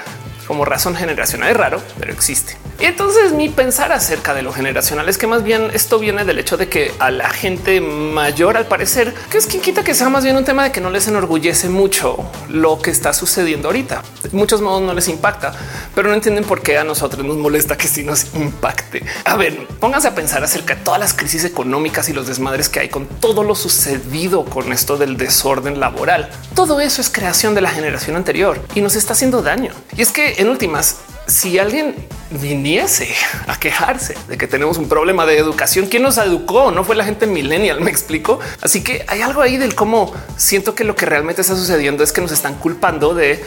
[0.47, 1.49] como razón generacional.
[1.49, 2.57] Es raro, pero existe.
[2.79, 6.39] Y entonces mi pensar acerca de lo generacional es que más bien esto viene del
[6.39, 10.09] hecho de que a la gente mayor, al parecer, que es quien quita que sea
[10.09, 12.17] más bien un tema de que no les enorgullece mucho
[12.49, 14.03] lo que está sucediendo ahorita.
[14.23, 15.53] De muchos modos no les impacta,
[15.93, 19.03] pero no entienden por qué a nosotros nos molesta que sí nos impacte.
[19.23, 22.81] A ver, pónganse a pensar acerca de todas las crisis económicas y los desmadres que
[22.81, 26.29] hay con todo lo sucedido con esto del desorden laboral.
[26.53, 29.71] Todo eso es creación de la generación anterior y nos está haciendo daño.
[29.95, 31.95] Y es que en últimas, si alguien
[32.29, 33.13] viniese
[33.47, 36.71] a quejarse de que tenemos un problema de educación, ¿quién nos educó?
[36.71, 38.39] No fue la gente millennial, me explico.
[38.61, 42.11] Así que hay algo ahí del cómo siento que lo que realmente está sucediendo es
[42.11, 43.43] que nos están culpando de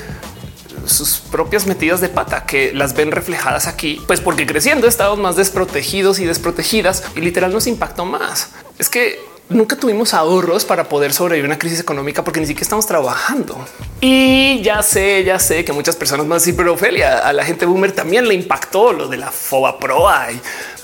[0.86, 5.36] sus propias metidas de pata que las ven reflejadas aquí, pues porque creciendo estamos más
[5.36, 8.50] desprotegidos y desprotegidas y literal nos impactó más.
[8.78, 12.64] Es que nunca tuvimos ahorros para poder sobrevivir a una crisis económica porque ni siquiera
[12.64, 13.58] estamos trabajando.
[14.00, 17.66] Y ya sé, ya sé que muchas personas más decir, pero Ophelia, a la gente
[17.66, 20.28] boomer también le impactó lo de la foba proa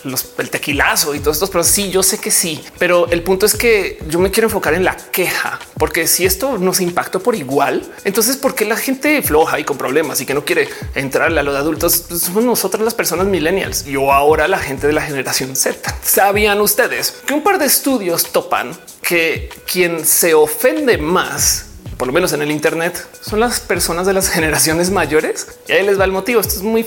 [0.05, 3.47] los, el tequilazo y todos estos, pero sí, yo sé que sí, pero el punto
[3.47, 7.35] es que yo me quiero enfocar en la queja, porque si esto nos impactó por
[7.35, 11.41] igual, entonces ¿por qué la gente floja y con problemas y que no quiere entrarle
[11.41, 12.05] a lo de adultos?
[12.09, 15.97] Pues somos nosotras las personas millennials y ahora la gente de la generación Z.
[16.03, 22.13] ¿Sabían ustedes que un par de estudios topan que quien se ofende más por lo
[22.13, 25.47] menos en el Internet, son las personas de las generaciones mayores.
[25.69, 26.41] Y ahí les va el motivo.
[26.41, 26.85] Esto es muy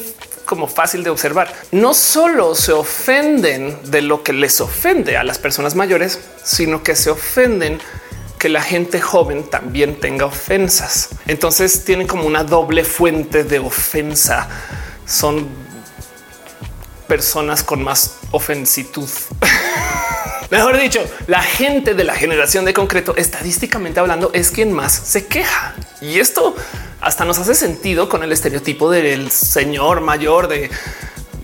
[0.47, 1.53] como fácil de observar.
[1.71, 6.95] No solo se ofenden de lo que les ofende a las personas mayores, sino que
[6.95, 7.79] se ofenden
[8.39, 11.10] que la gente joven también tenga ofensas.
[11.27, 14.47] Entonces tienen como una doble fuente de ofensa.
[15.05, 15.47] Son
[17.07, 19.10] personas con más ofensitud.
[20.49, 25.27] Mejor dicho, la gente de la generación de concreto, estadísticamente hablando, es quien más se
[25.27, 25.75] queja.
[26.01, 26.55] Y esto
[27.01, 30.69] hasta nos hace sentido con el estereotipo del señor mayor de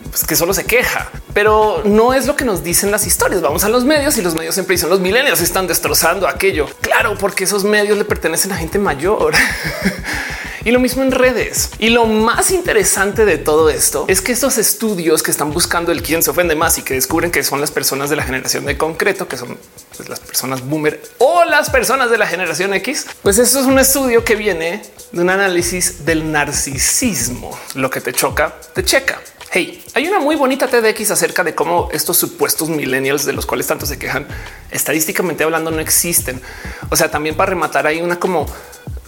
[0.10, 3.42] pues, que solo se queja, pero no es lo que nos dicen las historias.
[3.42, 6.68] Vamos a los medios y los medios siempre dicen los millennials están destrozando aquello.
[6.82, 9.34] Claro, porque esos medios le pertenecen a gente mayor.
[10.66, 11.72] Y lo mismo en redes.
[11.78, 16.02] Y lo más interesante de todo esto es que estos estudios que están buscando el
[16.02, 18.78] quién se ofende más y que descubren que son las personas de la generación de
[18.78, 19.58] concreto, que son
[19.98, 23.78] pues, las personas boomer o las personas de la generación X, pues eso es un
[23.78, 27.58] estudio que viene de un análisis del narcisismo.
[27.76, 29.20] Lo que te choca, te checa.
[29.52, 33.68] Hey, hay una muy bonita TDX acerca de cómo estos supuestos millennials de los cuales
[33.68, 34.28] tanto se quejan,
[34.72, 36.42] estadísticamente hablando, no existen.
[36.90, 38.48] O sea, también para rematar hay una como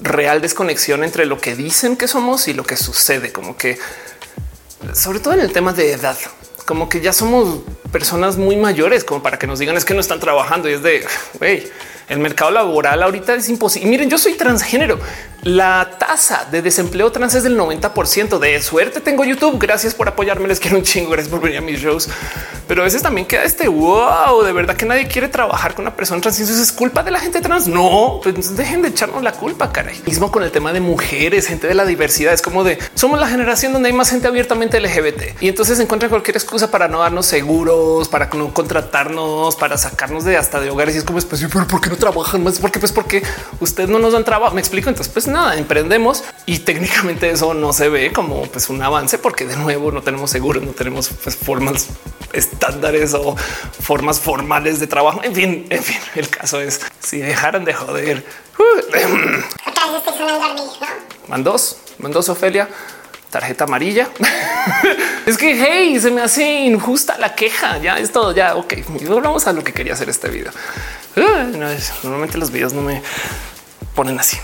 [0.02, 3.78] real desconexión entre lo que dicen que somos y lo que sucede, como que
[4.94, 6.18] sobre todo en el tema de edad,
[6.66, 7.60] como que ya somos
[7.92, 10.84] personas muy mayores como para que nos digan es que no están trabajando y es
[10.84, 11.06] de
[11.40, 11.68] güey,
[12.08, 13.90] el mercado laboral ahorita es imposible.
[13.90, 15.00] Miren, yo soy transgénero.
[15.46, 19.00] La tasa de desempleo trans es del 90% de suerte.
[19.00, 19.60] Tengo YouTube.
[19.60, 20.48] Gracias por apoyarme.
[20.48, 21.12] Les quiero un chingo.
[21.12, 22.10] Gracias por venir a mis shows.
[22.68, 24.42] Pero a veces también queda este wow.
[24.42, 26.40] De verdad que nadie quiere trabajar con una persona trans.
[26.40, 27.68] Eso es culpa de la gente trans.
[27.68, 29.72] No, pues dejen de echarnos la culpa.
[29.72, 32.34] Caray, mismo con el tema de mujeres, gente de la diversidad.
[32.34, 36.10] Es como de somos la generación donde hay más gente abiertamente LGBT y entonces encuentran
[36.10, 40.96] cualquier excusa para no darnos seguros, para no contratarnos, para sacarnos de hasta de hogares.
[40.96, 43.24] Y es como, pues, pero ¿por qué no trabajan más porque pues porque
[43.60, 44.56] ustedes no nos dan trabajo.
[44.56, 44.90] Me explico.
[44.90, 49.46] Entonces, pues nada, emprendemos y técnicamente eso no se ve como pues un avance porque
[49.46, 51.88] de nuevo no tenemos seguros, no tenemos pues, formas
[52.34, 53.36] estándares o
[53.82, 55.22] formas formales de trabajo.
[55.24, 58.26] En fin, en fin, el caso es si dejaran de joder.
[61.28, 62.70] Mandos, mandos Ofelia
[63.36, 64.08] tarjeta amarilla.
[65.26, 67.78] es que hey, se me hace injusta la queja.
[67.80, 68.34] Ya es todo.
[68.34, 68.76] Ya ok,
[69.10, 70.54] volvamos a lo que quería hacer este video.
[71.18, 71.48] Ah,
[72.04, 73.02] normalmente los videos no me
[73.96, 74.38] ponen así.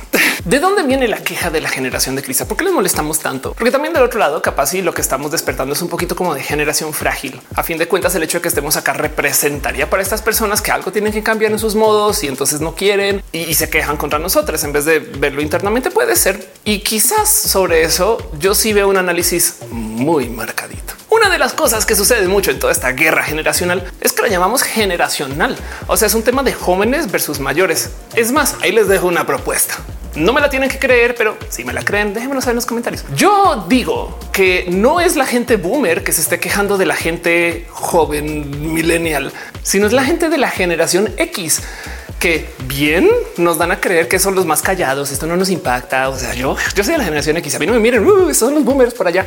[0.46, 2.48] ¿De dónde viene la queja de la generación de crisis?
[2.48, 3.54] ¿Por qué les molestamos tanto?
[3.54, 6.34] Porque también del otro lado, capaz y lo que estamos despertando es un poquito como
[6.34, 7.40] de generación frágil.
[7.56, 10.72] A fin de cuentas, el hecho de que estemos acá representaría para estas personas que
[10.72, 14.18] algo tienen que cambiar en sus modos y entonces no quieren y, se quejan contra
[14.18, 15.92] nosotros en vez de verlo internamente.
[15.92, 16.52] Puede ser.
[16.64, 21.01] Y quizás sobre eso yo sí veo un análisis muy marcadito.
[21.14, 24.30] Una de las cosas que sucede mucho en toda esta guerra generacional es que la
[24.30, 25.58] llamamos generacional.
[25.88, 27.90] O sea, es un tema de jóvenes versus mayores.
[28.16, 29.76] Es más, ahí les dejo una propuesta.
[30.16, 32.66] No me la tienen que creer, pero si me la creen, déjenmelo saber en los
[32.66, 33.04] comentarios.
[33.14, 37.68] Yo digo que no es la gente boomer que se esté quejando de la gente
[37.72, 41.62] joven millennial, sino es la gente de la generación X
[42.20, 45.12] que bien nos dan a creer que son los más callados.
[45.12, 46.08] Esto no nos impacta.
[46.08, 47.56] O sea, yo, yo soy de la generación X.
[47.56, 49.26] A mí no me miren, uh, son los boomers por allá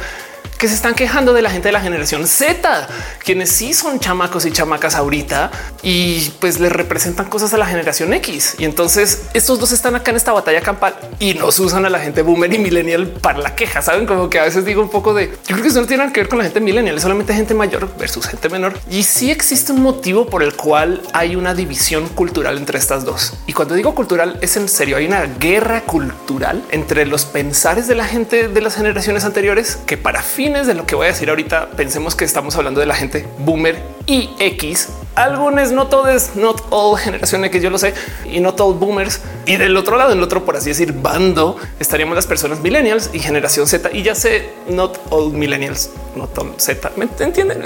[0.58, 2.88] que se están quejando de la gente de la generación Z,
[3.22, 5.50] quienes sí son chamacos y chamacas ahorita
[5.82, 8.56] y pues les representan cosas a la generación X.
[8.58, 11.98] Y entonces estos dos están acá en esta batalla campal y nos usan a la
[11.98, 13.82] gente boomer y millennial para la queja.
[13.82, 16.10] Saben como que a veces digo un poco de yo creo que eso no tiene
[16.12, 18.78] que ver con la gente millennial, es solamente gente mayor versus gente menor.
[18.90, 23.34] Y sí existe un motivo por el cual hay una división cultural entre estas dos.
[23.46, 27.94] Y cuando digo cultural es en serio, hay una guerra cultural entre los pensares de
[27.94, 30.22] la gente de las generaciones anteriores que para
[30.62, 33.76] de lo que voy a decir ahorita pensemos que estamos hablando de la gente boomer
[34.06, 34.88] y X.
[35.14, 37.94] Algunos, no todos, not all generación X, yo lo sé,
[38.28, 39.20] y no all boomers.
[39.46, 43.20] Y del otro lado, el otro, por así decir, bando, estaríamos las personas millennials y
[43.20, 43.90] generación Z.
[43.92, 46.90] Y ya sé, not all millennials, no all Z.
[46.96, 47.62] ¿Me entienden?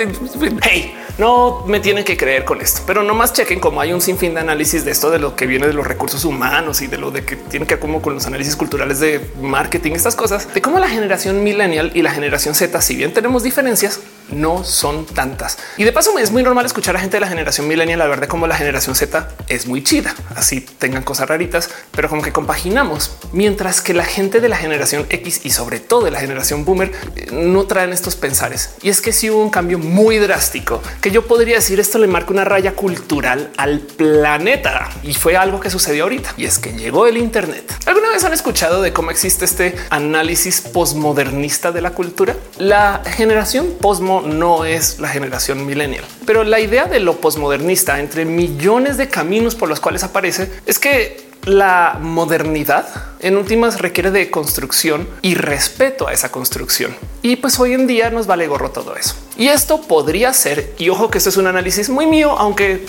[0.63, 4.01] Hey, no me tienen que creer con esto, pero no más chequen como hay un
[4.01, 6.99] sinfín de análisis de esto, de lo que viene de los recursos humanos y de
[6.99, 10.53] lo de que tiene que ver como con los análisis culturales de marketing, estas cosas,
[10.53, 15.07] de cómo la generación millennial y la generación Z, si bien tenemos diferencias, no son
[15.07, 15.59] tantas.
[15.77, 18.29] Y de paso es muy normal escuchar a gente de la generación millennial hablar de
[18.29, 23.13] cómo la generación Z es muy chida, así tengan cosas raritas, pero como que compaginamos,
[23.33, 26.93] mientras que la gente de la generación X y sobre todo de la generación boomer
[27.17, 28.71] eh, no traen estos pensares.
[28.83, 32.07] Y es que si hubo un cambio muy drástico que yo podría decir esto le
[32.07, 36.73] marca una raya cultural al planeta y fue algo que sucedió ahorita y es que
[36.73, 37.73] llegó el Internet.
[37.87, 42.37] ¿Alguna vez han escuchado de cómo existe este análisis postmodernista de la cultura?
[42.59, 43.75] La generación
[44.23, 49.55] no es la generación millennial, pero la idea de lo posmodernista entre millones de caminos
[49.55, 52.87] por los cuales aparece es que la modernidad
[53.21, 56.95] en últimas requiere de construcción y respeto a esa construcción.
[57.23, 59.15] Y pues hoy en día nos vale gorro todo eso.
[59.37, 62.85] Y esto podría ser, y ojo que esto es un análisis muy mío, aunque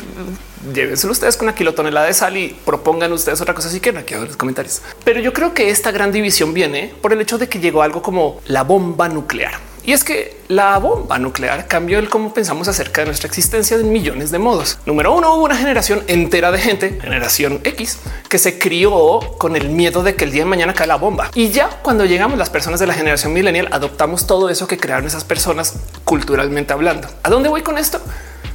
[0.74, 4.14] llévenselo ustedes con una kilotonelada de sal y propongan ustedes otra cosa si quieren aquí
[4.14, 4.82] en los comentarios.
[5.04, 8.02] Pero yo creo que esta gran división viene por el hecho de que llegó algo
[8.02, 9.69] como la bomba nuclear.
[9.90, 13.92] Y es que la bomba nuclear cambió el cómo pensamos acerca de nuestra existencia en
[13.92, 14.78] millones de modos.
[14.86, 17.98] Número uno, hubo una generación entera de gente, generación X,
[18.30, 21.32] que se crió con el miedo de que el día de mañana cae la bomba.
[21.34, 25.08] Y ya cuando llegamos las personas de la generación millennial, adoptamos todo eso que crearon
[25.08, 25.74] esas personas
[26.04, 27.08] culturalmente hablando.
[27.24, 28.00] ¿A dónde voy con esto?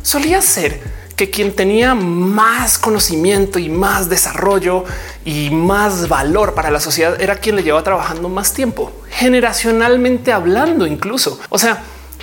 [0.02, 0.82] Solía ser
[1.16, 4.84] que quien tenía más conocimiento y más desarrollo
[5.24, 10.86] y más valor para la sociedad era quien le llevaba trabajando más tiempo, generacionalmente hablando
[10.86, 11.38] incluso.
[11.50, 11.82] O sea,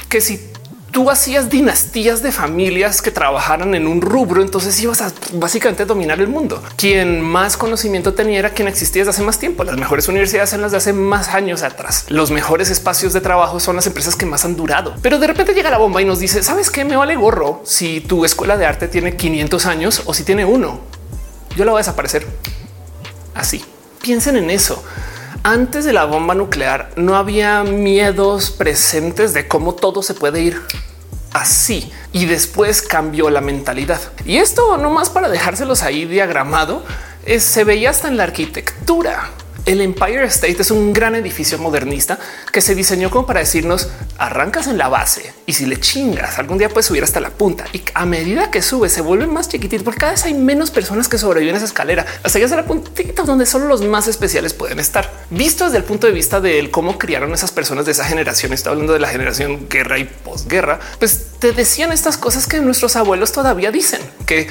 [0.09, 0.50] que si
[0.91, 6.19] tú hacías dinastías de familias que trabajaran en un rubro, entonces ibas a básicamente dominar
[6.19, 6.61] el mundo.
[6.75, 9.63] Quien más conocimiento tenía era quien existía desde hace más tiempo.
[9.63, 12.05] Las mejores universidades son las de hace más años atrás.
[12.09, 14.93] Los mejores espacios de trabajo son las empresas que más han durado.
[15.01, 16.83] Pero de repente llega la bomba y nos dice, ¿sabes qué?
[16.83, 20.81] Me vale gorro si tu escuela de arte tiene 500 años o si tiene uno.
[21.55, 22.27] Yo la voy a desaparecer.
[23.33, 23.63] Así.
[24.01, 24.83] Piensen en eso
[25.43, 30.61] antes de la bomba nuclear no había miedos presentes de cómo todo se puede ir
[31.33, 33.99] así y después cambió la mentalidad.
[34.25, 36.83] Y esto no más para dejárselos ahí diagramado,
[37.25, 39.29] es, se veía hasta en la arquitectura.
[39.65, 42.17] El Empire State es un gran edificio modernista
[42.51, 46.57] que se diseñó como para decirnos arrancas en la base y si le chingas algún
[46.57, 49.83] día puedes subir hasta la punta y a medida que sube se vuelve más chiquitito
[49.83, 52.67] porque cada vez hay menos personas que sobreviven a esa escalera hasta llegar a la
[52.67, 55.11] puntita donde solo los más especiales pueden estar.
[55.29, 58.71] Visto desde el punto de vista de cómo criaron esas personas de esa generación, está
[58.71, 63.31] hablando de la generación guerra y posguerra, pues te decían estas cosas que nuestros abuelos
[63.31, 64.47] todavía dicen que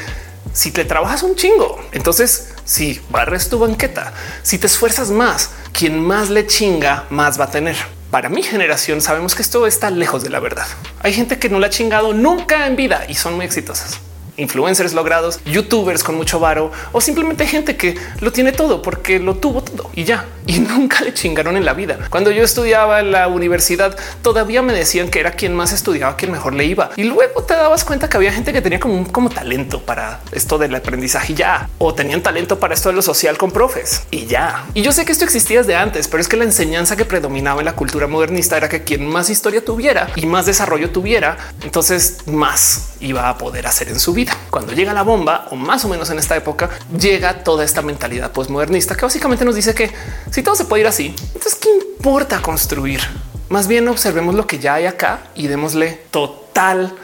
[0.53, 6.03] si te trabajas un chingo, entonces si barres tu banqueta, si te esfuerzas más, quien
[6.03, 7.77] más le chinga, más va a tener.
[8.11, 10.67] Para mi generación sabemos que esto está lejos de la verdad.
[11.01, 14.01] Hay gente que no la ha chingado nunca en vida y son muy exitosas
[14.41, 19.37] influencers logrados, youtubers con mucho varo o simplemente gente que lo tiene todo porque lo
[19.37, 21.99] tuvo todo y ya y nunca le chingaron en la vida.
[22.11, 26.33] Cuando yo estudiaba en la universidad, todavía me decían que era quien más estudiaba, quien
[26.33, 26.91] mejor le iba.
[26.97, 30.21] Y luego te dabas cuenta que había gente que tenía como un como talento para
[30.33, 34.03] esto del aprendizaje y ya, o tenían talento para esto de lo social con profes
[34.11, 34.67] y ya.
[34.75, 37.61] Y yo sé que esto existía desde antes, pero es que la enseñanza que predominaba
[37.61, 42.19] en la cultura modernista era que quien más historia tuviera y más desarrollo tuviera, entonces
[42.27, 44.30] más iba a poder hacer en su vida.
[44.51, 48.33] Cuando llega la bomba, o más o menos en esta época, llega toda esta mentalidad
[48.33, 49.91] postmodernista que básicamente nos dice que
[50.31, 53.01] si todo se puede ir así, entonces qué importa construir?
[53.49, 56.95] Más bien observemos lo que ya hay acá y démosle total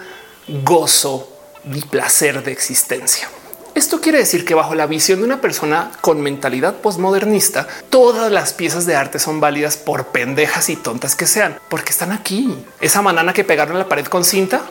[0.65, 1.29] gozo
[1.73, 3.29] y placer de existencia.
[3.77, 8.55] Esto quiere decir que bajo la visión de una persona con mentalidad postmodernista, todas las
[8.55, 12.57] piezas de arte son válidas por pendejas y tontas que sean, porque están aquí.
[12.81, 14.63] Esa banana que pegaron en la pared con cinta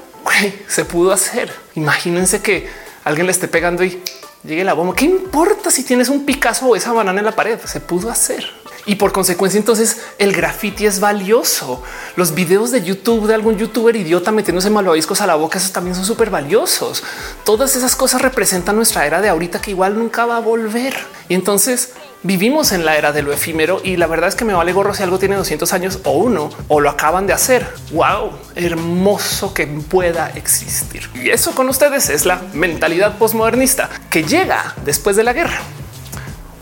[0.67, 1.51] se pudo hacer.
[1.75, 2.67] Imagínense que
[3.03, 4.01] alguien le esté pegando y
[4.43, 4.95] llegue la bomba.
[4.95, 7.59] ¿Qué importa si tienes un Picasso o esa banana en la pared?
[7.65, 8.45] Se pudo hacer.
[8.87, 11.81] Y por consecuencia, entonces el graffiti es valioso.
[12.15, 15.95] Los videos de YouTube de algún youtuber idiota metiéndose malvaviscos a la boca, esos también
[15.95, 17.03] son súper valiosos.
[17.43, 20.95] Todas esas cosas representan nuestra era de ahorita que igual nunca va a volver.
[21.29, 21.93] Y entonces
[22.25, 24.93] vivimos en la era de lo efímero y la verdad es que me vale gorro
[24.93, 27.67] si algo tiene 200 años o uno o lo acaban de hacer.
[27.91, 31.07] Wow, hermoso que pueda existir.
[31.13, 35.59] Y eso con ustedes es la mentalidad postmodernista que llega después de la guerra.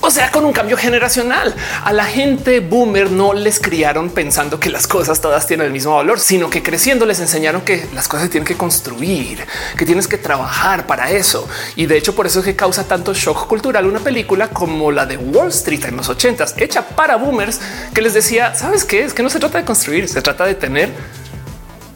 [0.05, 1.55] O sea, con un cambio generacional.
[1.81, 5.95] A la gente boomer no les criaron pensando que las cosas todas tienen el mismo
[5.95, 9.47] valor, sino que creciendo les enseñaron que las cosas tienen que construir,
[9.77, 11.47] que tienes que trabajar para eso.
[11.77, 15.05] Y de hecho, por eso es que causa tanto shock cultural una película como la
[15.05, 17.61] de Wall Street en los ochentas, hecha para boomers,
[17.93, 19.05] que les decía, ¿sabes qué?
[19.05, 20.89] Es que no se trata de construir, se trata de tener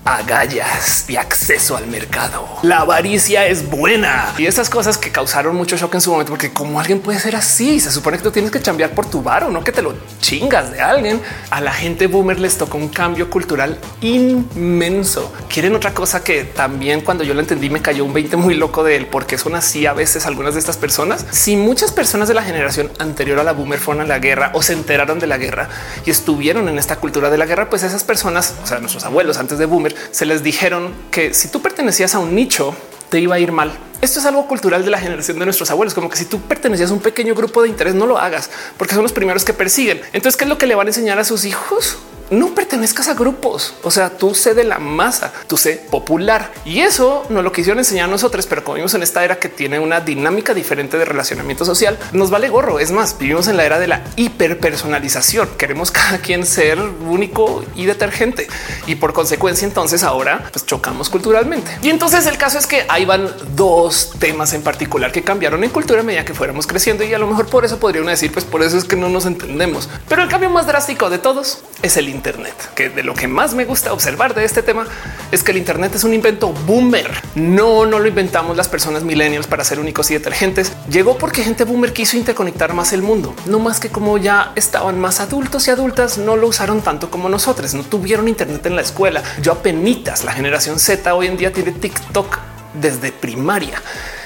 [0.07, 2.47] agallas y acceso al mercado.
[2.61, 6.53] La avaricia es buena y esas cosas que causaron mucho shock en su momento, porque
[6.53, 9.43] como alguien puede ser así, se supone que tú tienes que cambiar por tu bar
[9.43, 11.21] o no que te lo chingas de alguien.
[11.49, 15.33] A la gente boomer les tocó un cambio cultural inmenso.
[15.49, 18.85] Quieren otra cosa que también cuando yo lo entendí me cayó un 20 muy loco
[18.85, 21.25] de él, porque son así a veces algunas de estas personas.
[21.31, 24.61] Si muchas personas de la generación anterior a la boomer fueron a la guerra o
[24.61, 25.67] se enteraron de la guerra
[26.05, 29.37] y estuvieron en esta cultura de la guerra, pues esas personas, o sea, nuestros abuelos
[29.37, 32.75] antes de boomer, se les dijeron que si tú pertenecías a un nicho,
[33.09, 33.71] te iba a ir mal.
[34.01, 36.91] Esto es algo cultural de la generación de nuestros abuelos, como que si tú pertenecías
[36.91, 40.01] a un pequeño grupo de interés, no lo hagas porque son los primeros que persiguen.
[40.13, 41.97] Entonces, ¿qué es lo que le van a enseñar a sus hijos?
[42.29, 43.73] No pertenezcas a grupos.
[43.83, 47.79] O sea, tú sé de la masa, tú sé popular y eso no lo quisieron
[47.79, 51.05] enseñar a nosotros, pero como vimos en esta era que tiene una dinámica diferente de
[51.05, 52.79] relacionamiento social, nos vale gorro.
[52.79, 55.49] Es más, vivimos en la era de la hiperpersonalización.
[55.57, 58.47] Queremos cada quien ser único y detergente
[58.85, 61.71] y por consecuencia, entonces ahora pues, chocamos culturalmente.
[61.81, 65.69] Y entonces el caso es que ahí van dos temas en particular que cambiaron en
[65.69, 68.31] cultura a medida que fuéramos creciendo y a lo mejor por eso podría uno decir,
[68.31, 69.89] pues por eso es que no nos entendemos.
[70.07, 73.53] Pero el cambio más drástico de todos es el Internet, que de lo que más
[73.53, 74.85] me gusta observar de este tema
[75.31, 77.09] es que el Internet es un invento boomer.
[77.35, 80.73] No, no lo inventamos las personas millennials para ser únicos y detergentes.
[80.89, 84.99] Llegó porque gente boomer quiso interconectar más el mundo, no más que como ya estaban
[84.99, 88.81] más adultos y adultas, no lo usaron tanto como nosotros, no tuvieron Internet en la
[88.81, 89.23] escuela.
[89.41, 89.77] Yo apenas
[90.23, 92.39] la generación Z hoy en día tiene TikTok
[92.73, 93.81] desde primaria.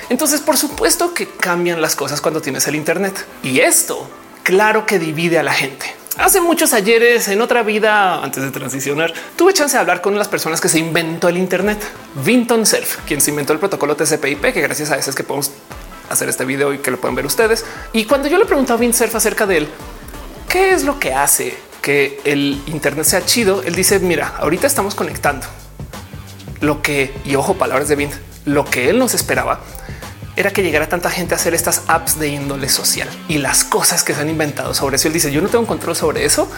[0.09, 4.09] Entonces, por supuesto que cambian las cosas cuando tienes el Internet y esto
[4.43, 6.00] claro que divide a la gente.
[6.17, 10.27] Hace muchos ayeres en otra vida, antes de transicionar, tuve chance de hablar con las
[10.27, 11.79] personas que se inventó el Internet.
[12.25, 15.51] Vinton Cerf, quien se inventó el protocolo TCP/IP, que gracias a eso es que podemos
[16.09, 17.65] hacer este video y que lo pueden ver ustedes.
[17.93, 19.67] Y cuando yo le pregunté a Vint Cerf acerca de él,
[20.49, 24.95] qué es lo que hace que el Internet sea chido, él dice: Mira, ahorita estamos
[24.95, 25.47] conectando
[26.59, 29.61] lo que, y ojo, palabras de Vint, lo que él nos esperaba
[30.41, 34.03] era que llegara tanta gente a hacer estas apps de índole social y las cosas
[34.03, 35.07] que se han inventado sobre eso.
[35.07, 36.51] Él dice yo no tengo control sobre eso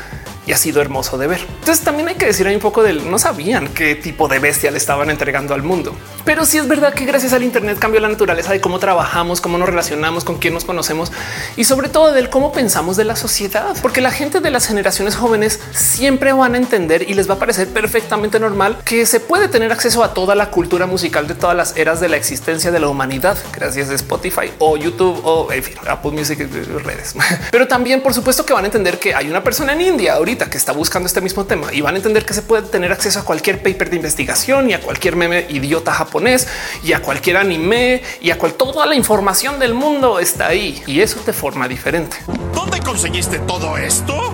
[0.46, 1.42] y ha sido hermoso de ver.
[1.60, 4.72] Entonces también hay que decir ahí un poco del no sabían qué tipo de bestia
[4.72, 5.96] le estaban entregando al mundo.
[6.26, 9.58] Pero sí es verdad que gracias al Internet cambió la naturaleza de cómo trabajamos, cómo
[9.58, 11.12] nos relacionamos, con quién nos conocemos
[11.56, 15.16] y sobre todo del cómo pensamos de la sociedad, porque la gente de las generaciones
[15.16, 19.48] jóvenes siempre van a entender y les va a parecer perfectamente normal que se puede
[19.48, 22.80] tener acceso a toda la cultura musical de todas las eras de la existencia de
[22.80, 26.40] la humanidad, gracias a Spotify o YouTube o en fin, Apple Music
[26.84, 27.16] redes.
[27.52, 30.33] Pero también, por supuesto, que van a entender que hay una persona en India ahorita
[30.38, 33.20] que está buscando este mismo tema y van a entender que se puede tener acceso
[33.20, 36.48] a cualquier paper de investigación y a cualquier meme idiota japonés
[36.84, 41.02] y a cualquier anime y a cual toda la información del mundo está ahí y
[41.02, 42.18] eso te forma diferente.
[42.54, 44.34] ¿Dónde conseguiste todo esto?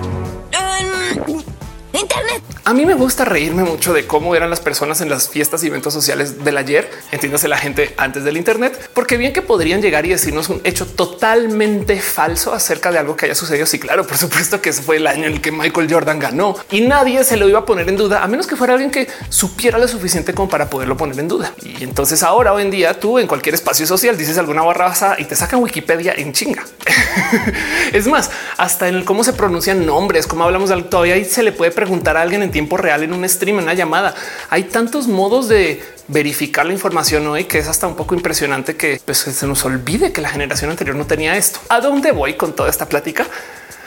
[1.92, 2.49] Internet.
[2.64, 5.68] A mí me gusta reírme mucho de cómo eran las personas en las fiestas y
[5.68, 6.90] eventos sociales del ayer.
[7.10, 10.86] Entiéndase la gente antes del Internet, porque bien que podrían llegar y decirnos un hecho
[10.86, 13.64] totalmente falso acerca de algo que haya sucedido.
[13.64, 16.54] Sí, claro, por supuesto que ese fue el año en el que Michael Jordan ganó
[16.70, 19.08] y nadie se lo iba a poner en duda, a menos que fuera alguien que
[19.30, 21.54] supiera lo suficiente como para poderlo poner en duda.
[21.62, 25.24] Y entonces ahora, hoy en día, tú en cualquier espacio social dices alguna barraza y
[25.24, 26.64] te sacan Wikipedia en chinga.
[27.92, 31.70] es más, hasta en cómo se pronuncian nombres, cómo hablamos de todavía se le puede
[31.70, 34.14] preguntar a alguien en tiempo real en un stream, en una llamada.
[34.48, 39.00] Hay tantos modos de verificar la información hoy que es hasta un poco impresionante que
[39.04, 41.60] pues, se nos olvide que la generación anterior no tenía esto.
[41.68, 43.26] ¿A dónde voy con toda esta plática?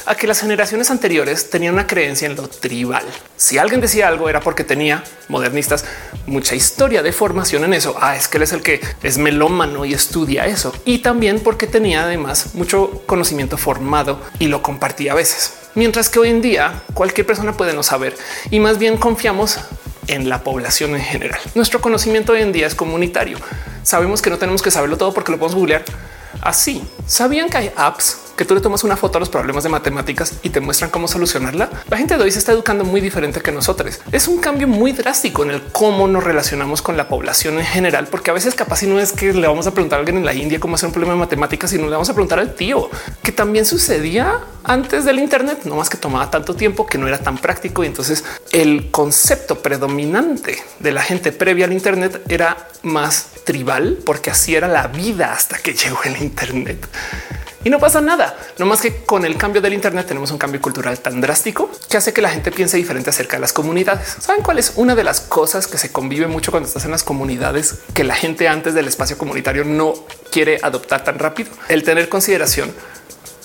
[0.06, 3.04] A que las generaciones anteriores tenían una creencia en lo tribal.
[3.38, 5.86] Si alguien decía algo era porque tenía modernistas
[6.26, 7.96] mucha historia de formación en eso.
[8.00, 10.74] Ah, es que él es el que es melómano y estudia eso.
[10.86, 15.54] Y también porque tenía además mucho conocimiento formado y lo compartía a veces.
[15.76, 18.16] Mientras que hoy en día cualquier persona puede no saber
[18.52, 19.60] y más bien confiamos
[20.08, 21.40] en la población en general.
[21.56, 23.38] Nuestro conocimiento hoy en día es comunitario.
[23.84, 25.84] Sabemos que no tenemos que saberlo todo porque lo podemos googlear.
[26.42, 29.70] Así sabían que hay apps que tú le tomas una foto a los problemas de
[29.70, 31.70] matemáticas y te muestran cómo solucionarla.
[31.90, 34.00] La gente de hoy se está educando muy diferente que nosotros.
[34.12, 38.08] Es un cambio muy drástico en el cómo nos relacionamos con la población en general,
[38.10, 40.26] porque a veces capaz si no es que le vamos a preguntar a alguien en
[40.26, 42.90] la India cómo hacer un problema de matemáticas, sino le vamos a preguntar al tío,
[43.22, 47.18] que también sucedía antes del Internet, no más que tomaba tanto tiempo que no era
[47.18, 47.84] tan práctico.
[47.84, 54.30] Y entonces el concepto predominante de la gente previa al Internet era más tribal, porque
[54.30, 56.88] así era la vida hasta que llegó el Internet.
[57.64, 60.62] Y no pasa nada, no más que con el cambio del Internet tenemos un cambio
[60.62, 64.18] cultural tan drástico que hace que la gente piense diferente acerca de las comunidades.
[64.20, 67.04] ¿Saben cuál es una de las cosas que se convive mucho cuando estás en las
[67.04, 69.94] comunidades que la gente antes del espacio comunitario no
[70.30, 71.52] quiere adoptar tan rápido?
[71.70, 72.74] El tener consideración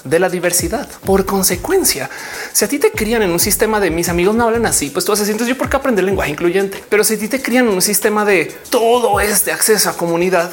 [0.05, 0.89] de la diversidad.
[1.05, 2.11] Por consecuencia,
[2.53, 5.05] si a ti te crían en un sistema de mis amigos no hablan así, pues
[5.05, 6.83] tú haces sientes yo por qué aprender lenguaje incluyente.
[6.89, 10.51] Pero si a ti te crían en un sistema de todo este acceso a comunidad,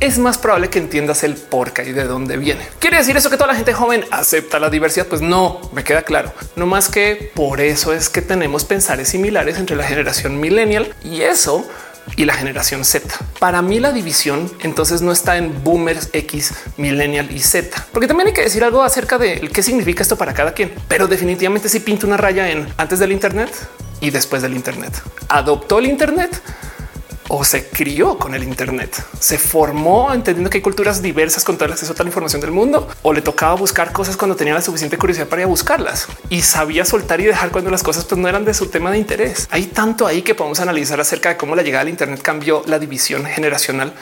[0.00, 2.66] es más probable que entiendas el por qué y de dónde viene.
[2.78, 5.06] ¿Quiere decir eso que toda la gente joven acepta la diversidad?
[5.06, 6.32] Pues no, me queda claro.
[6.56, 11.20] No más que por eso es que tenemos pensares similares entre la generación millennial y
[11.20, 11.68] eso
[12.16, 13.06] y la generación Z.
[13.38, 18.28] Para mí la división entonces no está en boomers X, millennial y Z, porque también
[18.28, 20.72] hay que decir algo acerca de qué significa esto para cada quien.
[20.88, 23.50] Pero definitivamente si pinto una raya en antes del Internet
[24.00, 24.92] y después del Internet.
[25.28, 26.40] Adoptó el Internet
[27.32, 31.66] o se crió con el Internet, se formó entendiendo que hay culturas diversas con todo
[31.66, 34.52] el acceso a toda la información del mundo, o le tocaba buscar cosas cuando tenía
[34.52, 38.04] la suficiente curiosidad para ir a buscarlas y sabía soltar y dejar cuando las cosas
[38.04, 39.46] pues, no eran de su tema de interés.
[39.52, 42.80] Hay tanto ahí que podemos analizar acerca de cómo la llegada del Internet cambió la
[42.80, 43.94] división generacional,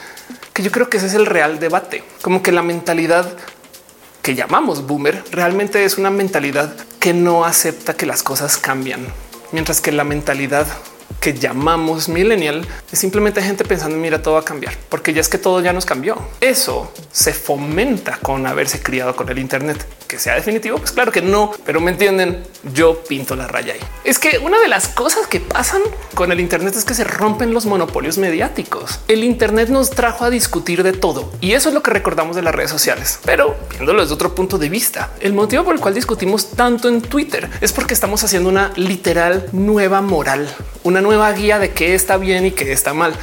[0.54, 3.30] que yo creo que ese es el real debate, como que la mentalidad
[4.22, 9.06] que llamamos boomer realmente es una mentalidad que no acepta que las cosas cambian,
[9.52, 10.66] mientras que la mentalidad
[11.20, 15.28] que llamamos millennial es simplemente gente pensando mira todo va a cambiar porque ya es
[15.28, 16.16] que todo ya nos cambió.
[16.40, 20.78] Eso se fomenta con haberse criado con el Internet que sea definitivo.
[20.78, 22.42] Pues claro que no, pero me entienden.
[22.72, 23.80] Yo pinto la raya ahí.
[24.04, 25.82] Es que una de las cosas que pasan
[26.14, 29.00] con el Internet es que se rompen los monopolios mediáticos.
[29.06, 32.42] El Internet nos trajo a discutir de todo y eso es lo que recordamos de
[32.42, 33.20] las redes sociales.
[33.24, 37.02] Pero viéndolo desde otro punto de vista, el motivo por el cual discutimos tanto en
[37.02, 40.48] Twitter es porque estamos haciendo una literal nueva moral,
[40.82, 43.14] una nueva guía de qué está bien y qué está mal.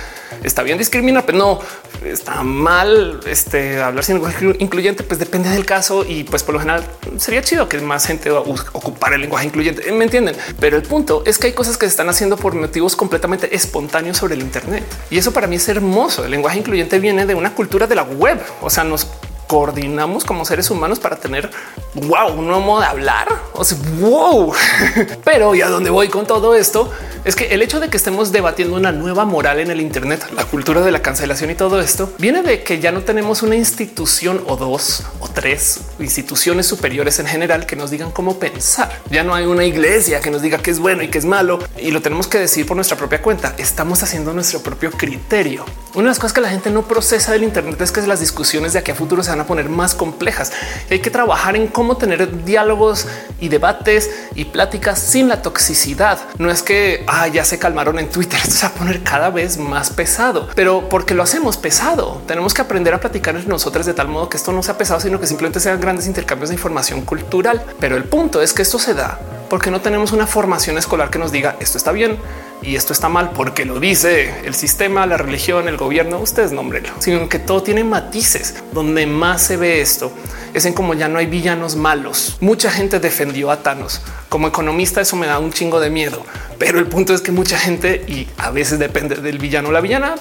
[0.43, 1.59] Está bien discriminar, pero no
[2.03, 6.59] está mal este, hablar sin lenguaje incluyente, pues depende del caso y pues por lo
[6.59, 6.83] general
[7.17, 9.91] sería chido que más gente ocupara el lenguaje incluyente.
[9.91, 12.95] Me entienden, pero el punto es que hay cosas que se están haciendo por motivos
[12.95, 16.25] completamente espontáneos sobre el Internet y eso para mí es hermoso.
[16.25, 19.07] El lenguaje incluyente viene de una cultura de la web, o sea, nos
[19.47, 21.49] coordinamos como seres humanos para tener
[21.95, 23.27] wow, un nuevo modo de hablar.
[23.53, 23.63] O
[23.99, 24.53] wow.
[25.23, 26.91] Pero y a dónde voy con todo esto
[27.23, 30.45] es que el hecho de que estemos debatiendo una nueva moral en el Internet, la
[30.45, 34.43] cultura de la cancelación y todo esto viene de que ya no tenemos una institución
[34.45, 39.01] o dos o tres instituciones superiores en general que nos digan cómo pensar.
[39.09, 41.59] Ya no hay una iglesia que nos diga qué es bueno y qué es malo
[41.81, 43.55] y lo tenemos que decir por nuestra propia cuenta.
[43.57, 45.65] Estamos haciendo nuestro propio criterio.
[45.93, 48.73] Una de las cosas que la gente no procesa del Internet es que las discusiones
[48.73, 50.51] de aquí a futuro se van a poner más complejas.
[50.89, 53.05] Hay que trabajar en cómo tener diálogos
[53.39, 56.19] y debates y pláticas sin la toxicidad.
[56.37, 59.29] No es que ah, ya se calmaron en Twitter, esto se va a poner cada
[59.29, 63.85] vez más pesado, pero porque lo hacemos pesado, tenemos que aprender a platicar entre nosotros
[63.85, 66.55] de tal modo que esto no sea pesado, sino que simplemente sean grandes intercambios de
[66.55, 67.63] información cultural.
[67.79, 69.19] Pero el punto es que esto se da
[69.49, 72.17] porque no tenemos una formación escolar que nos diga esto está bien
[72.61, 76.93] y esto está mal porque lo dice el sistema, la religión, el gobierno, ustedes nombrenlo,
[76.99, 78.55] sino que todo tiene matices.
[78.73, 80.11] Donde más se ve esto
[80.53, 82.37] es en como ya no hay villanos malos.
[82.39, 84.01] Mucha gente defendió a Thanos.
[84.29, 86.25] Como economista eso me da un chingo de miedo,
[86.57, 89.81] pero el punto es que mucha gente y a veces depende del villano o la
[89.81, 90.15] villana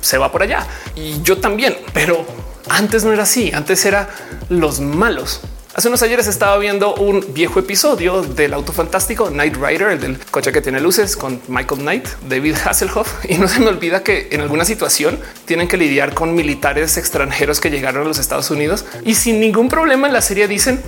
[0.00, 2.24] se va por allá y yo también, pero
[2.68, 3.52] antes no era así.
[3.54, 4.08] Antes era
[4.48, 5.40] los malos
[5.76, 10.18] Hace unos ayeres estaba viendo un viejo episodio del auto fantástico Night Rider, el del
[10.30, 13.12] coche que tiene luces con Michael Knight, David Hasselhoff.
[13.28, 17.60] Y no se me olvida que en alguna situación tienen que lidiar con militares extranjeros
[17.60, 20.80] que llegaron a los Estados Unidos y sin ningún problema en la serie dicen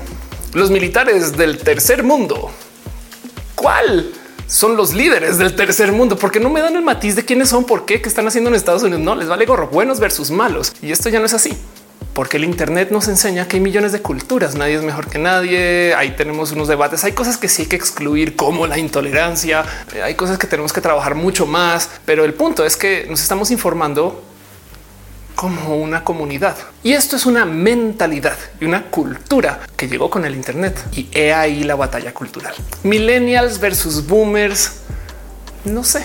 [0.54, 2.50] los militares del tercer mundo.
[3.54, 4.10] ¿Cuál?
[4.46, 7.66] son los líderes del tercer mundo, porque no me dan el matiz de quiénes son,
[7.66, 9.02] por qué, qué están haciendo en Estados Unidos.
[9.02, 10.72] No les vale gorro, buenos versus malos.
[10.80, 11.54] Y esto ya no es así
[12.18, 15.94] porque el Internet nos enseña que hay millones de culturas, nadie es mejor que nadie.
[15.94, 19.64] Ahí tenemos unos debates, hay cosas que sí hay que excluir, como la intolerancia,
[19.94, 23.22] eh, hay cosas que tenemos que trabajar mucho más, pero el punto es que nos
[23.22, 24.20] estamos informando
[25.36, 26.56] como una comunidad.
[26.82, 30.76] Y esto es una mentalidad y una cultura que llegó con el Internet.
[30.96, 32.52] Y he ahí la batalla cultural.
[32.82, 34.72] Millennials versus boomers.
[35.64, 36.02] No sé,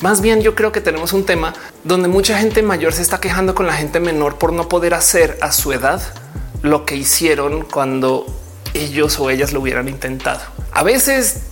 [0.00, 3.54] más bien yo creo que tenemos un tema donde mucha gente mayor se está quejando
[3.54, 6.02] con la gente menor por no poder hacer a su edad
[6.62, 8.26] lo que hicieron cuando
[8.74, 10.40] ellos o ellas lo hubieran intentado.
[10.72, 11.42] A veces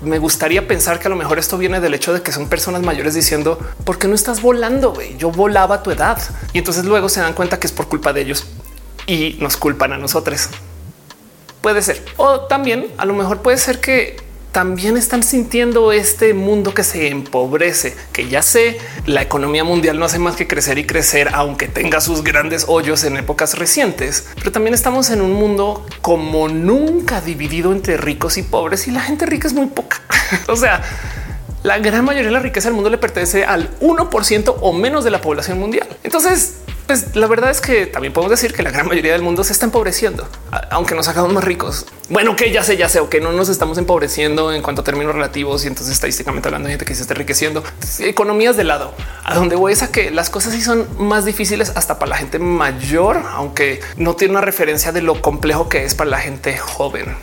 [0.00, 2.82] me gustaría pensar que a lo mejor esto viene del hecho de que son personas
[2.82, 4.94] mayores diciendo por qué no estás volando?
[5.16, 6.20] Yo volaba a tu edad
[6.52, 8.46] y entonces luego se dan cuenta que es por culpa de ellos
[9.06, 10.48] y nos culpan a nosotros.
[11.60, 12.04] Puede ser.
[12.16, 14.16] O también a lo mejor puede ser que
[14.52, 20.04] también están sintiendo este mundo que se empobrece, que ya sé, la economía mundial no
[20.04, 24.50] hace más que crecer y crecer, aunque tenga sus grandes hoyos en épocas recientes, pero
[24.52, 29.26] también estamos en un mundo como nunca dividido entre ricos y pobres y la gente
[29.26, 30.00] rica es muy poca.
[30.48, 30.82] o sea,
[31.62, 35.10] la gran mayoría de la riqueza del mundo le pertenece al 1% o menos de
[35.10, 35.88] la población mundial.
[36.04, 36.54] Entonces,
[36.88, 39.52] pues la verdad es que también podemos decir que la gran mayoría del mundo se
[39.52, 40.26] está empobreciendo,
[40.70, 41.84] aunque nos hagamos más ricos.
[42.08, 44.84] Bueno, que ya sé, ya sé, o que no nos estamos empobreciendo en cuanto a
[44.84, 47.62] términos relativos y entonces estadísticamente hablando de gente que se está enriqueciendo.
[47.98, 48.94] Economías de lado.
[49.22, 52.16] A donde voy es a que las cosas sí son más difíciles hasta para la
[52.16, 56.56] gente mayor, aunque no tiene una referencia de lo complejo que es para la gente
[56.56, 57.14] joven.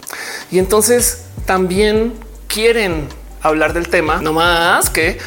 [0.51, 2.13] Y entonces también
[2.47, 3.09] quieren
[3.41, 5.17] hablar del tema, no más que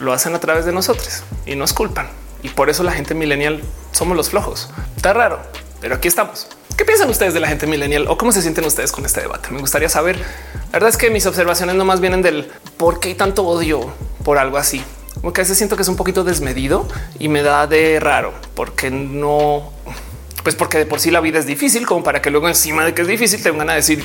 [0.00, 3.62] lo hacen a través de nosotros y nos culpan y por eso la gente millennial
[3.90, 4.68] somos los flojos.
[4.96, 5.40] Está raro,
[5.80, 6.46] pero aquí estamos.
[6.76, 9.48] ¿Qué piensan ustedes de la gente millennial o cómo se sienten ustedes con este debate?
[9.50, 10.18] Me gustaría saber.
[10.18, 13.92] La verdad es que mis observaciones no más vienen del por qué hay tanto odio
[14.24, 14.84] por algo así.
[15.22, 16.86] Porque a veces siento que es un poquito desmedido
[17.18, 19.72] y me da de raro porque no,
[20.42, 22.92] pues porque de por sí la vida es difícil, como para que luego encima de
[22.92, 24.04] que es difícil te vengan a decir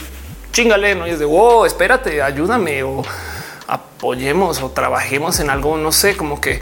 [0.53, 3.03] chingale, no y es de wow, espérate, ayúdame o
[3.67, 6.61] apoyemos o trabajemos en algo, no sé, como que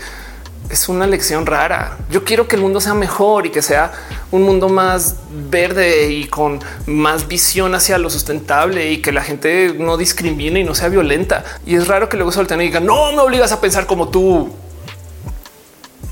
[0.69, 1.97] es una lección rara.
[2.09, 3.91] Yo quiero que el mundo sea mejor y que sea
[4.31, 5.15] un mundo más
[5.49, 10.63] verde y con más visión hacia lo sustentable y que la gente no discrimine y
[10.63, 11.43] no sea violenta.
[11.65, 14.53] Y es raro que luego solten y digan no me obligas a pensar como tú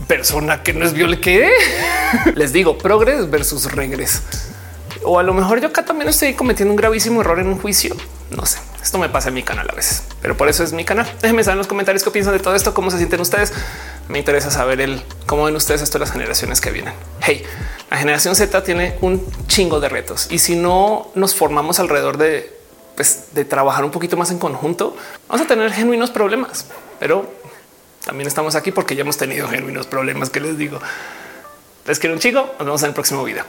[0.07, 1.23] persona que no es violenta.
[1.23, 1.51] ¿Qué
[2.35, 2.77] les digo?
[2.77, 4.21] Progres versus regres.
[5.03, 7.95] O a lo mejor yo acá también estoy cometiendo un gravísimo error en un juicio.
[8.31, 8.59] No sé.
[8.85, 11.11] Esto me pasa en mi canal a veces, pero por eso es mi canal.
[11.19, 13.51] Déjenme saber en los comentarios qué piensan de todo esto, cómo se sienten ustedes.
[14.09, 16.93] Me interesa saber el cómo ven ustedes esto de las generaciones que vienen.
[17.19, 17.43] Hey,
[17.89, 22.55] la generación Z tiene un chingo de retos y si no nos formamos alrededor de,
[22.95, 24.95] pues, de trabajar un poquito más en conjunto,
[25.27, 26.67] vamos a tener genuinos problemas,
[26.99, 27.27] pero
[28.05, 30.79] también estamos aquí porque ya hemos tenido genuinos problemas que les digo.
[31.87, 32.41] Les quiero un chico.
[32.59, 33.45] Nos vemos en el próximo video.